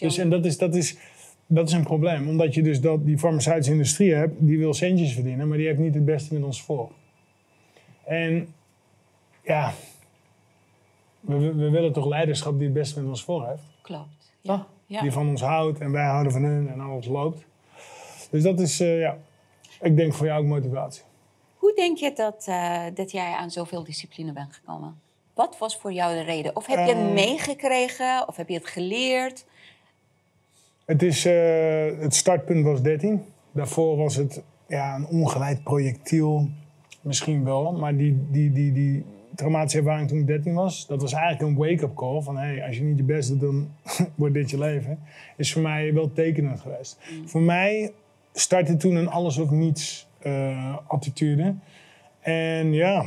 [0.01, 0.97] Dus, en dat is, dat, is,
[1.47, 2.29] dat is een probleem.
[2.29, 5.79] Omdat je dus dat, die farmaceutische industrie hebt, die wil centjes verdienen, maar die heeft
[5.79, 6.91] niet het beste met ons voor.
[8.05, 8.49] En
[9.45, 9.73] ja,
[11.29, 13.63] we, we willen toch leiderschap die het beste met ons voor heeft.
[13.83, 14.33] Klopt.
[14.43, 14.67] Toch?
[14.87, 15.01] Ja.
[15.01, 17.45] Die van ons houdt en wij houden van hun en alles loopt.
[18.31, 19.17] Dus dat is, eh, ja,
[19.81, 21.03] ik denk voor jou ook motivatie.
[21.57, 25.01] Hoe denk je dat, eh, dat jij aan zoveel discipline bent gekomen?
[25.35, 26.57] Wat was voor jou de reden?
[26.57, 27.13] Of heb je het Eh.
[27.13, 28.29] meegekregen?
[28.29, 29.45] Of heb je het geleerd?
[30.85, 33.25] Het, is, eh, het startpunt was 13.
[33.53, 36.49] Daarvoor was het ja, een ongeleid projectiel.
[37.01, 37.73] Misschien wel.
[37.73, 39.05] Maar die, die, die, die
[39.39, 42.21] traumatische ervaring toen ik 13 was, dat was eigenlijk een wake-up call.
[42.21, 43.69] Van hey, als je niet je best doet, dan
[44.15, 44.99] wordt dit je leven.
[45.37, 46.99] Is voor mij wel tekenend geweest.
[47.25, 47.93] Voor mij
[48.33, 51.55] startte toen een alles of niets eh, attitude.
[52.21, 53.07] En ja,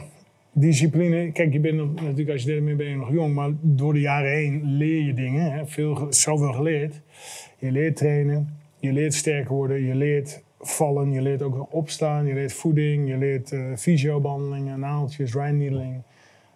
[0.52, 1.32] discipline.
[1.32, 3.34] Kijk, je bent natuurlijk als je 13 bent, ben je nog jong.
[3.34, 5.52] Maar door de jaren heen leer je dingen.
[5.52, 5.68] Hè.
[5.68, 7.02] Veel, zoveel geleerd.
[7.58, 12.26] Je leert trainen, je leert sterker worden, je leert vallen, je leert ook weer opstaan,
[12.26, 16.02] je leert voeding, je leert eh fysiobehandelingen, naaltjes, needling.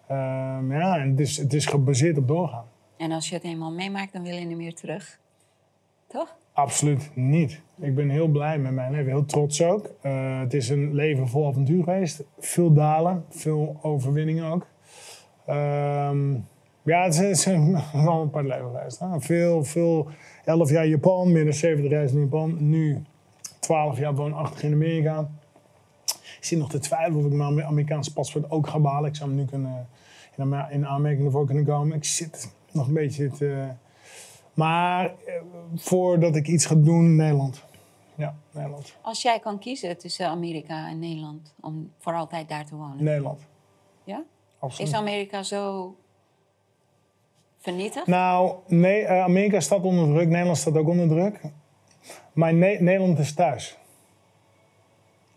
[0.06, 2.64] Ehm ja, en het is, het is gebaseerd op doorgaan.
[2.96, 5.18] En als je het eenmaal meemaakt, dan wil je niet meer terug.
[6.06, 6.36] Toch?
[6.52, 7.60] Absoluut niet.
[7.80, 9.90] Ik ben heel blij met mijn leven, heel trots ook.
[10.00, 12.24] Eh, het is een leven vol avontuur geweest.
[12.38, 14.66] Veel dalen, veel overwinningen ook.
[15.46, 16.32] Ehm,
[16.82, 17.72] ja, het is, het is een,
[18.04, 18.98] wel een apart leven geweest.
[18.98, 19.20] Hè?
[19.20, 20.08] Veel, veel,
[20.44, 22.56] 11 jaar Japan, meer dan 70 reizen in Japan.
[22.58, 23.02] Nu
[23.60, 25.28] 12 jaar woonachtig in Amerika.
[26.46, 29.08] Ik zit nog te twijfelen of ik mijn Amerikaanse paspoort ook ga behalen.
[29.10, 29.88] Ik zou hem nu kunnen,
[30.70, 31.96] in, aanmerking ervoor kunnen komen.
[31.96, 33.68] Ik zit nog een beetje te...
[34.54, 35.12] Maar eh,
[35.74, 37.64] voordat ik iets ga doen, Nederland.
[38.14, 38.96] Ja, Nederland.
[39.00, 43.04] Als jij kan kiezen tussen Amerika en Nederland, om voor altijd daar te wonen.
[43.04, 43.40] Nederland,
[44.04, 44.22] Ja?
[44.58, 44.88] absoluut.
[44.90, 45.94] Is Amerika zo
[47.58, 48.06] vernietigd?
[48.06, 51.40] Nou, nee, eh, Amerika staat onder druk, Nederland staat ook onder druk.
[52.32, 53.78] Maar Ne- Nederland is thuis.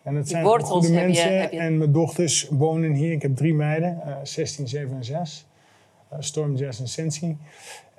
[0.09, 1.31] En het zijn wortels goede je- mensen.
[1.33, 3.11] je- En mijn dochters wonen hier.
[3.11, 5.45] Ik heb drie meiden, eh 16, 7 en 6.
[6.09, 7.37] Eh, Storm, Jess en Sensi.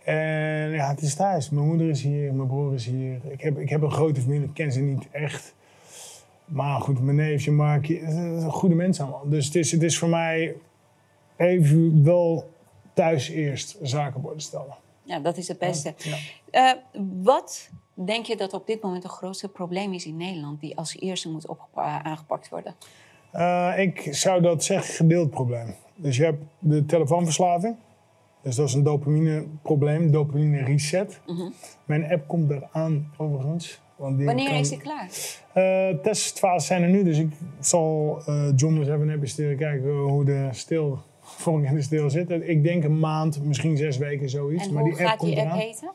[0.04, 1.50] En ja, het is thuis.
[1.50, 3.20] Mijn moeder is hier, mijn broer is hier.
[3.28, 5.54] Ik heb, ik heb een grote familie, ik ken ze niet echt.
[6.44, 7.52] Maar goed, mijn neefje,
[8.06, 9.28] zijn goede mensen allemaal.
[9.28, 10.54] Dus het is, het is voor mij
[11.36, 12.50] even wel
[12.94, 14.76] thuis eerst zaken op orde stellen.
[15.02, 15.94] Ja, dat is het beste.
[15.98, 16.16] Ja.
[16.50, 16.72] Eh,
[17.22, 17.70] wat
[18.07, 21.30] denk je dat op dit moment het grootste probleem is in Nederland, die als eerste
[21.30, 22.74] moet opgepa- aangepakt worden?
[23.32, 25.74] Eh, ik zou dat zeggen gedeeld probleem.
[25.96, 27.76] Dus je hebt de telefoonverslaving.
[28.42, 31.20] Dus dat is een dopamine-probleem, dopamine reset.
[31.84, 33.80] Mijn app komt eraan overigens.
[33.96, 34.34] Want die Mhm.
[34.34, 35.09] Wanneer kan- is die klaar?
[35.53, 40.24] Eh, testfases zijn er nu, dus ik zal eh John eens even sturen kijken hoe
[40.24, 42.30] de stil, vorm in de stil zit.
[42.30, 44.66] Ik denk een maand, misschien zes weken zoiets.
[44.66, 45.59] En maar hoe die app gaat komt die app eraan.
[45.61, 45.90] heten?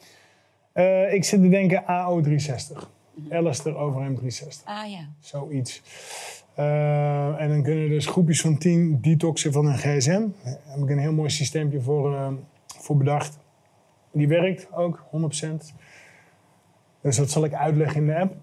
[0.76, 2.90] Eh, ik zit te denken AO360.
[3.30, 4.64] Alistair over M360.
[4.66, 5.10] Ah ja.
[5.20, 5.82] Zoiets.
[6.56, 10.28] Eh, en dan kunnen dus groepjes van 10 detoxen van een gsm.
[10.44, 12.32] Daar heb ik een heel mooi systeempje voor, eh,
[12.66, 13.38] voor bedacht.
[14.12, 15.74] Die werkt ook, 100%.
[17.02, 18.36] Dus dat zal ik uitleggen in de app.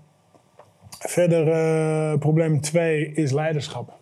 [0.99, 3.99] Verder, eh, probleem 2 is leiderschap.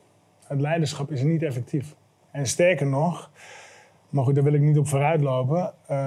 [0.46, 1.94] Het leiderschap is niet effectief.
[2.30, 3.30] En sterker nog,
[4.10, 5.72] maar goed, daar wil ik niet op vooruitlopen.
[5.86, 5.98] eh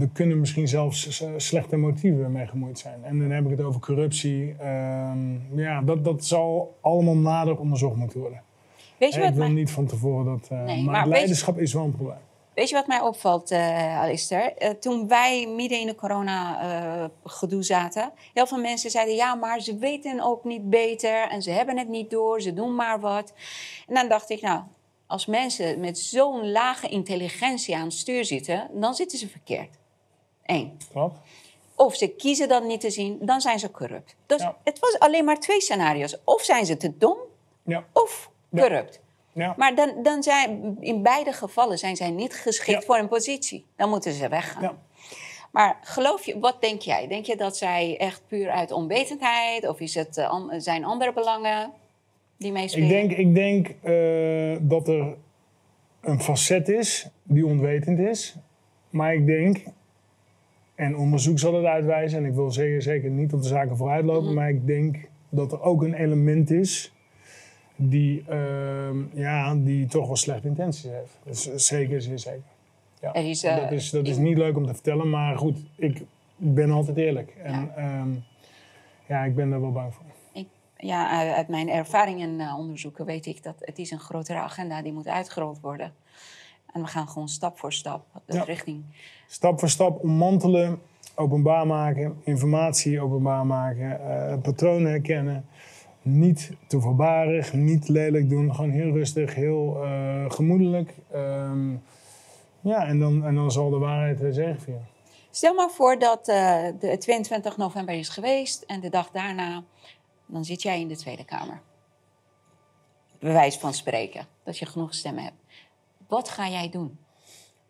[0.00, 3.04] er kunnen misschien zelfs s- slechte motieven mee gemoeid zijn.
[3.04, 4.54] En dan heb ik het over corruptie.
[4.58, 8.42] Ehm, ja, dat, dat zal allemaal nader onderzocht moeten worden.
[8.98, 10.48] Weet je, ik wat wil mij, niet van tevoren dat.
[10.50, 12.16] eh, Nee, maar, je- leiderschap is wel een probleem.
[12.54, 14.56] weet je wat mij opvalt, eh Alistair?
[14.56, 19.76] Eh, toen wij midden in de corona-gedoe zaten, heel veel mensen zeiden: ja, maar ze
[19.78, 23.32] weten ook niet beter en ze hebben het niet door, ze doen maar wat.
[23.88, 24.60] En dan dacht ik, nou,
[25.10, 29.76] als mensen met zo'n lage intelligentie aan het stuur zitten, dan zitten ze verkeerd.
[30.44, 30.78] Eén.
[30.92, 31.18] Klopt?
[31.74, 34.14] Of ze kiezen dat niet te zien, dan zijn ze corrupt.
[34.26, 34.56] Dus Ja.
[34.64, 36.16] het was alleen maar twee scenario's.
[36.24, 37.16] Of zijn ze te dom,
[37.64, 37.84] Ja.
[37.92, 39.00] of corrupt.
[39.32, 39.54] ja.
[39.56, 43.64] Maar dan, dan zijn, in beide gevallen zijn zij niet geschikt voor een positie.
[43.76, 44.62] Dan moeten ze weggaan.
[44.62, 44.78] Ja.
[45.52, 47.06] Maar geloof je, wat denk jij?
[47.06, 49.68] Denk je dat zij echt puur uit onwetendheid...
[49.68, 51.72] of is het, eh, zijn andere belangen
[52.40, 52.88] die meespelen?
[52.88, 55.14] Ik denk, ik denk eh, dat er
[56.00, 58.36] een facet is die onwetend is.
[58.90, 59.64] Maar ik denk,
[60.74, 64.24] en onderzoek zal het uitwijzen, en ik wil zeker, zeker niet op de zaken vooruitlopen,
[64.24, 64.34] Mhm.
[64.34, 64.96] maar ik denk
[65.28, 66.92] dat er ook een element is
[67.76, 71.18] die, ehm, ja, die toch wel slechte intenties heeft.
[71.24, 72.42] Dus zeker, zeer zeker.
[73.00, 73.14] Ja.
[73.14, 76.02] Is, eh, dat is, dat is niet leuk om te vertellen, maar goed, ik
[76.36, 77.34] ben altijd eerlijk.
[77.42, 78.06] En ja,
[79.08, 80.04] ja ik ben daar wel bang voor.
[80.80, 84.38] Ja, uit, uit mijn ervaring en eh, onderzoeken weet ik dat het is een grotere
[84.38, 85.92] agenda die moet uitgerold worden.
[86.72, 88.42] En we gaan gewoon stap voor stap de Ja.
[88.42, 88.84] richting.
[89.26, 90.80] Stap voor stap ommantelen,
[91.14, 95.44] openbaar maken, informatie openbaar maken, eh, patronen herkennen.
[96.02, 100.94] Niet te voorbarig, niet lelijk doen, gewoon heel rustig, heel eh, gemoedelijk.
[101.12, 101.70] Ehm,
[102.62, 104.86] Ja, en dan, en dan zal de waarheid uh, zegevieren.
[105.30, 109.62] Stel maar voor dat uh, de 22 november is geweest en de dag daarna,
[110.30, 111.60] dan zit jij in de Tweede Kamer.
[113.18, 115.36] Bewijs van spreken, dat je genoeg stemmen hebt.
[116.08, 116.98] Wat ga jij doen?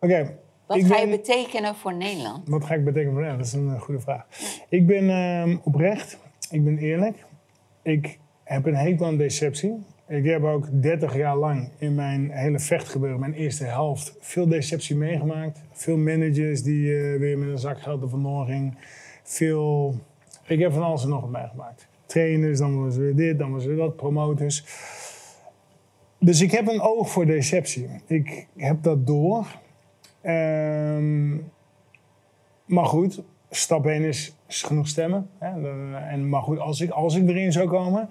[0.00, 0.04] Oké.
[0.04, 2.48] Okay, wat ga je betekenen voor Nederland?
[2.48, 3.52] Wat ga ik betekenen voor Nederland?
[3.52, 4.26] Dat is een goede vraag.
[4.68, 6.18] Ik ben uh, oprecht,
[6.50, 7.24] ik ben eerlijk.
[7.82, 9.84] Ik heb een hekel aan deceptie.
[10.08, 14.96] Ik heb ook 30 jaar lang in mijn hele vechtgebeuren, mijn eerste helft, veel deceptie
[14.96, 15.61] meegemaakt.
[15.72, 18.78] Veel managers die uh, weer met een zak geld er vandoor ging.
[19.22, 19.94] Veel...
[20.46, 21.88] Ik heb van alles en nog wat meegemaakt.
[22.11, 24.64] Trainers, dan was weer dit, dan was weer dat, promotors.
[26.18, 27.88] Dus ik heb een oog voor deceptie.
[28.06, 29.46] Ik heb dat door.
[30.26, 31.50] Um,
[32.66, 35.28] maar goed, stap 1 is, genoeg stemmen.
[35.38, 35.48] Hè?
[36.08, 38.08] En, maar goed, als ik, als ik erin zou komen,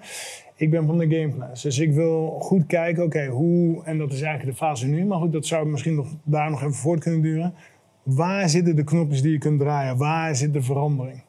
[0.54, 1.48] ik ben van de gameplan.
[1.62, 5.18] Dus ik wil goed kijken, oké, hoe, en dat is eigenlijk de fase nu, maar
[5.18, 7.54] goed, dat zou misschien nog, daar nog even voort kunnen duren.
[8.02, 9.96] Waar zitten de knopjes die je kunt draaien?
[9.96, 11.22] Waar zit de verandering?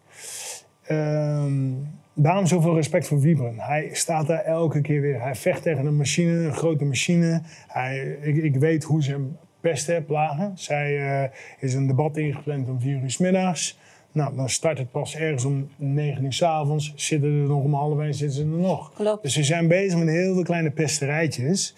[0.90, 3.56] Um, daarom zoveel respect voor Wiebren.
[3.58, 5.22] Hij staat daar elke keer weer.
[5.22, 7.42] Hij vecht tegen een machine, een grote machine.
[7.68, 10.52] Hij, ik, ik weet hoe ze hem pesten, plagen.
[10.56, 13.80] Zij uh, is een debat ingepland om vier uur s middags.
[14.12, 16.94] Nou, dan start het pas ergens om 9 uur s avonds.
[16.96, 18.94] Zitten er nog om half één, zitten ze er nog.
[18.94, 19.24] Klopt.
[19.24, 21.76] Dus ze zijn bezig met heel veel kleine pesterijtjes.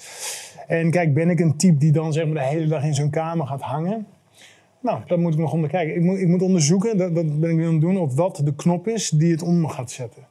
[0.68, 3.10] En kijk, ben ik een type die dan zeg maar de hele dag in zo'n
[3.10, 4.08] kamer gaat hangen?
[4.84, 5.96] Nou, dat moet ik nog onderkijken.
[5.96, 8.42] Ik moet, ik moet onderzoeken, dat, dat ben ik nu aan het doen, of wat
[8.44, 10.24] de knop is die het om gaat zetten.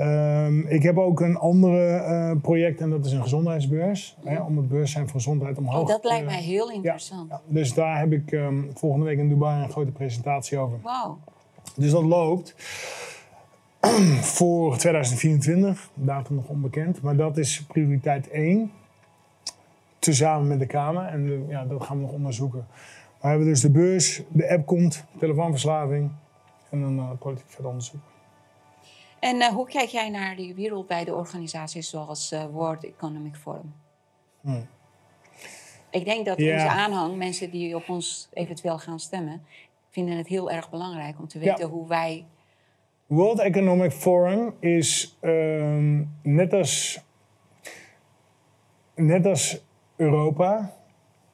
[0.00, 4.16] Um, ik heb ook een andere uh, project en dat is een gezondheidsbeurs.
[4.24, 5.80] Hè, om het bewustzijn voor gezondheid omhoog te...
[5.80, 7.30] Oh, dat lijkt mij heel interessant.
[7.30, 7.52] Ja, ja.
[7.54, 10.78] Dus daar heb ik um, volgende week in Dubai een grote presentatie over.
[10.82, 11.18] Wauw.
[11.76, 12.54] Dus dat loopt
[14.36, 17.00] voor 2024, datum nog onbekend.
[17.00, 18.72] Maar dat is prioriteit 1,
[19.98, 21.04] tezamen met de Kamer.
[21.04, 22.66] En de, ja, dat gaan we nog onderzoeken.
[23.20, 26.10] We hebben dus de beurs, de app komt, telefoonverslaving
[26.70, 28.00] en dan uh, politiek verder onderzoek.
[29.20, 33.74] En uh, hoe kijk jij naar die wereldwijde organisaties zoals uh, World Economic Forum?
[34.40, 34.66] Hmm.
[35.90, 36.54] Ik denk dat ja.
[36.54, 39.42] onze aanhang, mensen die op ons eventueel gaan stemmen,
[39.90, 41.72] vinden het heel erg belangrijk om te weten ja.
[41.72, 42.26] hoe wij.
[43.06, 47.04] World Economic Forum is um, net, als,
[48.94, 49.64] net als
[49.96, 50.77] Europa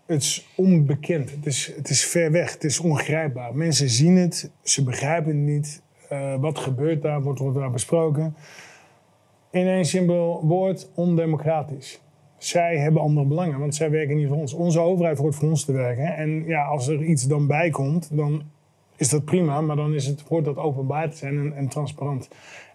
[0.07, 1.31] het is onbekend.
[1.31, 2.53] Het is, het is ver weg.
[2.53, 3.55] Het is ongrijpbaar.
[3.55, 5.83] Mensen zien het, ze begrijpen het niet.
[6.13, 7.23] Uh, wat gebeurt daar?
[7.23, 8.37] Wordt er daar besproken?
[9.51, 12.01] In één simpel woord, ondemocratisch.
[12.39, 14.53] Zij hebben andere belangen, want zij werken niet voor ons.
[14.53, 16.17] Onze overheid hoort voor ons te werken.
[16.17, 18.43] En ja, als er iets dan bij komt, dan
[18.97, 19.61] is dat prima.
[19.61, 22.29] Maar dan is het, hoort dat openbaar te zijn en, en transparant.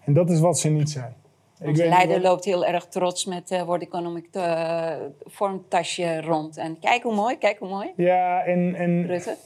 [0.04, 1.14] En dat is wat ze niet zijn.
[1.62, 4.92] Onze leider loopt heel erg trots met uh, World Economic uh,
[5.24, 6.56] vormtasje rond.
[6.56, 7.92] En kijk hoe mooi, kijk hoe mooi.
[7.96, 8.74] Ja, en...
[8.74, 9.36] en Rutte.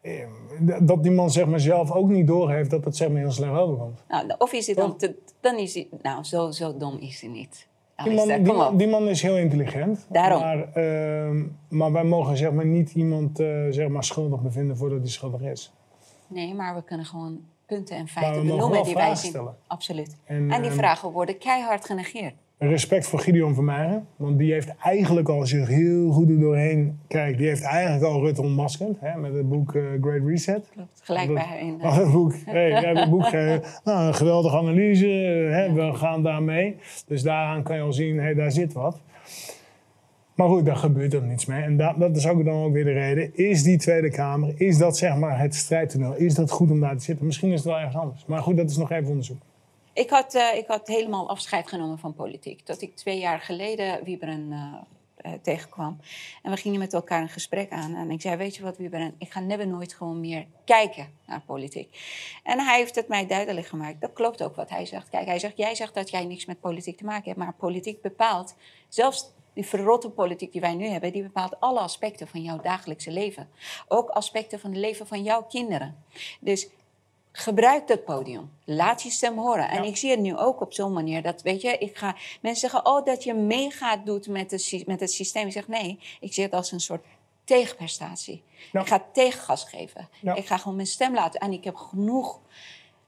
[0.00, 0.26] Eh,
[0.80, 3.52] dat die man zeg maar zelf ook niet doorheeft dat het zeg maar heel slecht
[3.52, 4.04] overkomt.
[4.08, 7.30] Nou, of is hij dan te, dan is hij, nou zo, zo dom is hij
[7.30, 7.68] niet.
[8.04, 10.06] Die man, die, man, die man, is heel intelligent.
[10.08, 10.40] Daarom.
[10.40, 14.98] Maar, uh, maar wij mogen zeg maar niet iemand uh, zeg maar schuldig bevinden voordat
[14.98, 15.72] hij schuldig is.
[16.26, 19.30] Nee, maar we kunnen gewoon punten en feiten benoemen die wij zien.
[19.30, 19.56] Stellen.
[19.66, 20.16] Absoluut.
[20.24, 22.34] En, en die um, vragen worden keihard genegeerd.
[22.58, 26.30] Respect voor Gideon van Meijeren, want die heeft eigenlijk al, als je er heel goed
[26.30, 30.26] er doorheen kijkt, die heeft eigenlijk al Rutte ontmaskerd hè, met het boek uh, Great
[30.26, 30.68] Reset.
[30.74, 31.78] Klopt, gelijk dat, bij haar in.
[31.80, 33.54] Uh, het boek, hey, het boek uh,
[33.84, 35.72] nou, een geweldige analyse, hè, ja.
[35.72, 36.76] we gaan daarmee.
[37.06, 39.00] Dus daaraan kan je al zien, hey, daar zit wat.
[40.40, 41.62] Maar goed, daar gebeurt er niets mee.
[41.62, 43.36] En dat, dat is ook dan ook weer de reden.
[43.36, 46.14] Is die Tweede Kamer, is dat zeg maar het strijdtoneel?
[46.14, 47.26] Is dat goed om daar te zitten?
[47.26, 48.24] Misschien is het wel ergens anders.
[48.26, 49.36] Maar goed, dat is nog even onderzoek.
[49.92, 52.60] Ik had, uh, ik had helemaal afscheid genomen van politiek.
[52.60, 54.74] Tot ik twee jaar geleden Wieberen uh,
[55.26, 55.98] uh, tegenkwam.
[56.42, 57.94] En we gingen met elkaar een gesprek aan.
[57.94, 61.42] En ik zei, weet je wat Wieberen, ik ga never nooit gewoon meer kijken naar
[61.46, 61.98] politiek.
[62.44, 64.00] En hij heeft het mij duidelijk gemaakt.
[64.00, 65.08] Dat klopt ook wat hij zegt.
[65.08, 67.38] Kijk, hij zegt, jij zegt dat jij niks met politiek te maken hebt.
[67.38, 68.54] Maar politiek bepaalt,
[68.88, 73.10] zelfs die verrotte politiek die wij nu hebben, die bepaalt alle aspecten van jouw dagelijkse
[73.10, 73.48] leven.
[73.88, 76.04] Ook aspecten van het leven van jouw kinderen.
[76.40, 76.68] Dus
[77.32, 78.50] gebruik dat podium.
[78.64, 79.68] Laat je stem horen.
[79.68, 79.88] En ja.
[79.88, 82.90] ik zie het nu ook op zo'n manier dat, weet je, ik ga, mensen zeggen,
[82.90, 85.46] oh, dat je meegaat doet met, de, met het systeem.
[85.46, 87.04] Ik zeg, nee, ik zie het als een soort
[87.44, 88.42] tegenprestatie.
[88.72, 88.80] Ja.
[88.80, 90.08] Ik ga tegengas geven.
[90.20, 90.34] Ja.
[90.34, 91.40] Ik ga gewoon mijn stem laten.
[91.40, 92.40] En ik heb genoeg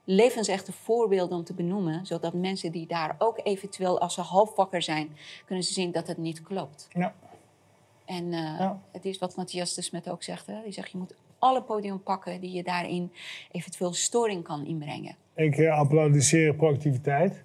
[0.04, 4.82] levensechte voorbeelden om te benoemen, zodat mensen die daar ook eventueel, als ze half wakker
[4.82, 6.88] zijn, kunnen ze zien dat het niet klopt.
[6.90, 7.14] Ja.
[8.04, 8.80] En uh, ja.
[8.92, 10.62] het is wat Matthias de Smet ook zegt, hè?
[10.62, 13.12] die zegt je moet alle podium pakken die je daarin
[13.52, 15.16] eventueel storing kan inbrengen.
[15.34, 17.44] Ik uh, applaudisseer proactiviteit.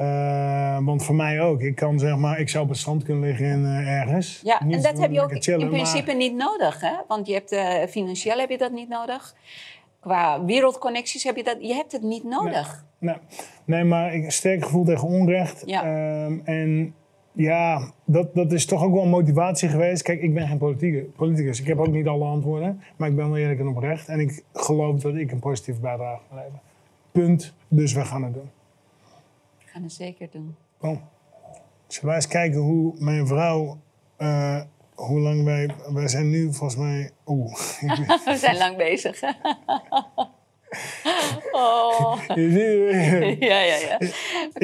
[0.00, 1.60] Eh, want voor mij ook.
[1.60, 4.40] Ik kan zeg maar, ik zou op het strand kunnen liggen in, eh, ergens.
[4.42, 6.92] Ja, Niet en dat heb je ook chillen, in maar- principe niet nodig, hè?
[7.08, 9.34] Want je hebt, eh, financieel heb je dat niet nodig.
[10.00, 12.84] Qua wereldconnecties heb je dat, je hebt het niet nodig.
[12.98, 13.16] Nee,
[13.64, 15.62] nee maar ik, een sterk gevoel tegen onrecht.
[15.66, 15.82] Ja.
[15.84, 16.94] Ehm, en
[17.32, 20.02] ja, dat, dat is toch ook wel een motivatie geweest.
[20.02, 20.58] Kijk, ik ben geen
[21.16, 21.60] politicus.
[21.60, 22.82] Ik heb ook niet alle antwoorden.
[22.96, 24.08] Maar ik ben wel eerlijk en oprecht.
[24.08, 26.60] En ik geloof dat ik een positieve bijdrage kan leveren.
[27.12, 27.54] Punt.
[27.68, 28.50] Dus we gaan het doen.
[29.58, 30.56] We gaan het zeker doen.
[30.78, 31.00] Kom.
[31.86, 33.78] Zullen wij eens kijken hoe mijn vrouw...
[34.16, 34.60] eh,
[35.00, 35.70] hoe lang wij...
[35.92, 37.10] Wij zijn nu volgens mij...
[37.26, 37.54] Oeh.
[38.24, 39.22] We zijn lang bezig.
[41.52, 42.18] oh.
[42.34, 43.38] Je ziet het.
[43.38, 43.98] Ja, ja, ja.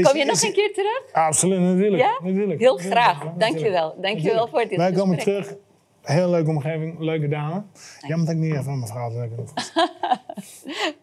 [0.02, 1.02] Kom je nog een keer terug?
[1.12, 2.02] Absoluut, natuurlijk.
[2.02, 2.18] Ja?
[2.22, 2.60] natuurlijk.
[2.60, 3.24] Heel graag.
[3.36, 3.94] Dankjewel.
[4.00, 5.54] Dankjewel voor dit Wij komen terug.
[6.02, 7.62] Heel leuke omgeving, leuke dame.
[8.00, 9.46] Jammer dat ik niet even aan mijn verhaal te kunnen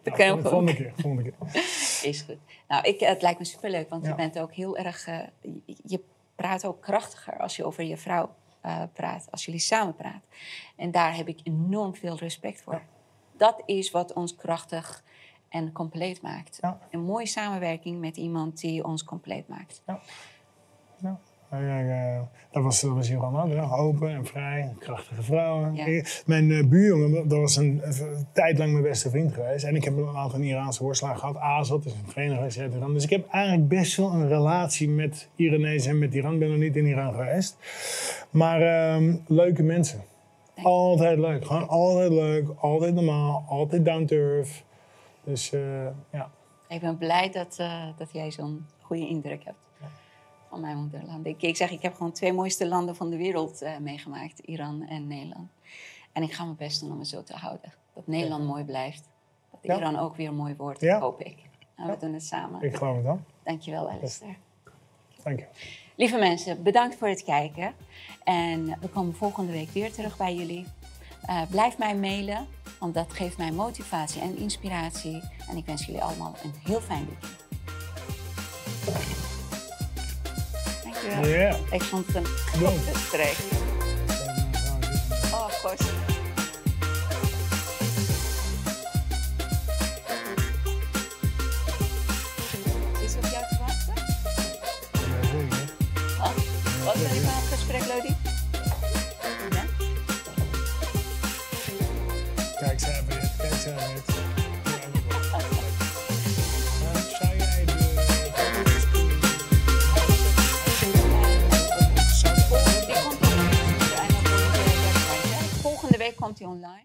[0.03, 0.41] Dat kan ook.
[0.41, 1.33] Volgende keer, volgende keer.
[2.03, 2.37] Is goed.
[2.67, 5.07] Nou, ik, het lijkt me superleuk, want je bent ook heel erg...
[5.07, 5.19] eh,
[5.85, 5.99] je
[6.35, 8.29] praat ook krachtiger als je over je vrouw
[8.63, 10.21] eh, praat, als jullie samen praten.
[10.75, 12.81] En daar heb ik enorm veel respect voor.
[13.37, 15.03] Dat is wat ons krachtig
[15.49, 16.57] en compleet maakt.
[16.61, 16.79] Ja.
[16.91, 19.81] Een mooie samenwerking met iemand die ons compleet maakt.
[19.85, 21.19] Ja.
[21.61, 21.79] Ja,
[22.15, 23.71] eh, dat, was, dat was hier allemaal ook.
[23.79, 25.75] Open en vrij, krachtige vrouwen.
[25.75, 25.85] Ja.
[25.85, 29.65] Ik- mijn eh, buurjongen, dat was een, een tijd lang mijn beste vriend geweest.
[29.65, 31.37] En ik heb een aantal Iraanse worstelaar gehad.
[31.37, 32.93] Azad is een vereniging uit Iran.
[32.93, 36.33] Dus ik heb eigenlijk best wel een relatie met Iranezen en met Iran.
[36.33, 37.57] Ik ben nog niet in Iran geweest.
[38.29, 40.01] Maar ehm, leuke mensen.
[40.63, 41.45] Altijd leuk.
[41.45, 42.47] Gewoon altijd leuk.
[42.55, 43.45] Altijd normaal.
[43.47, 44.63] Altijd down to earth.
[45.23, 45.61] Dus eh,
[46.11, 46.29] ja.
[46.67, 49.57] Ik ben blij dat, eh, dat jij zo'n goede indruk hebt
[50.53, 51.25] van mijn moederland.
[51.25, 54.39] Ik, ik zeg, ik heb gewoon twee mooiste landen van de wereld eh, meegemaakt.
[54.39, 55.49] Iran en Nederland.
[56.11, 57.73] En ik ga mijn best doen om het zo te houden.
[57.93, 59.09] Dat Nederland mooi blijft.
[59.51, 59.77] Dat Ja.
[59.77, 60.99] Iran ook weer mooi wordt, Ja.
[60.99, 61.37] hoop ik.
[61.75, 62.61] En we doen het samen.
[62.61, 63.23] Ik geloof het dan.
[63.43, 64.35] Dankjewel, Alistair.
[65.23, 65.45] Dank je.
[65.95, 67.73] Lieve mensen, bedankt voor het kijken.
[68.23, 70.65] En we komen volgende week weer terug bij jullie.
[71.21, 72.47] Eh, blijf mij mailen,
[72.79, 75.21] want dat geeft mij motivatie en inspiratie.
[75.49, 77.41] En ik wens jullie allemaal een heel fijn weekend.
[81.09, 81.55] Ja.
[81.71, 83.35] Ik vond het een goed gesprek.
[85.31, 85.79] Oh, god.
[93.01, 93.93] Is op jou te wachten?
[96.19, 96.35] Oh,
[96.85, 98.15] wat ben ik aan het gesprek, Lodi?
[99.49, 99.63] Ja?
[102.59, 103.31] Kijk, ze hebben het.
[103.37, 104.12] Kijk, ze hebben het.
[116.43, 116.82] Hij online.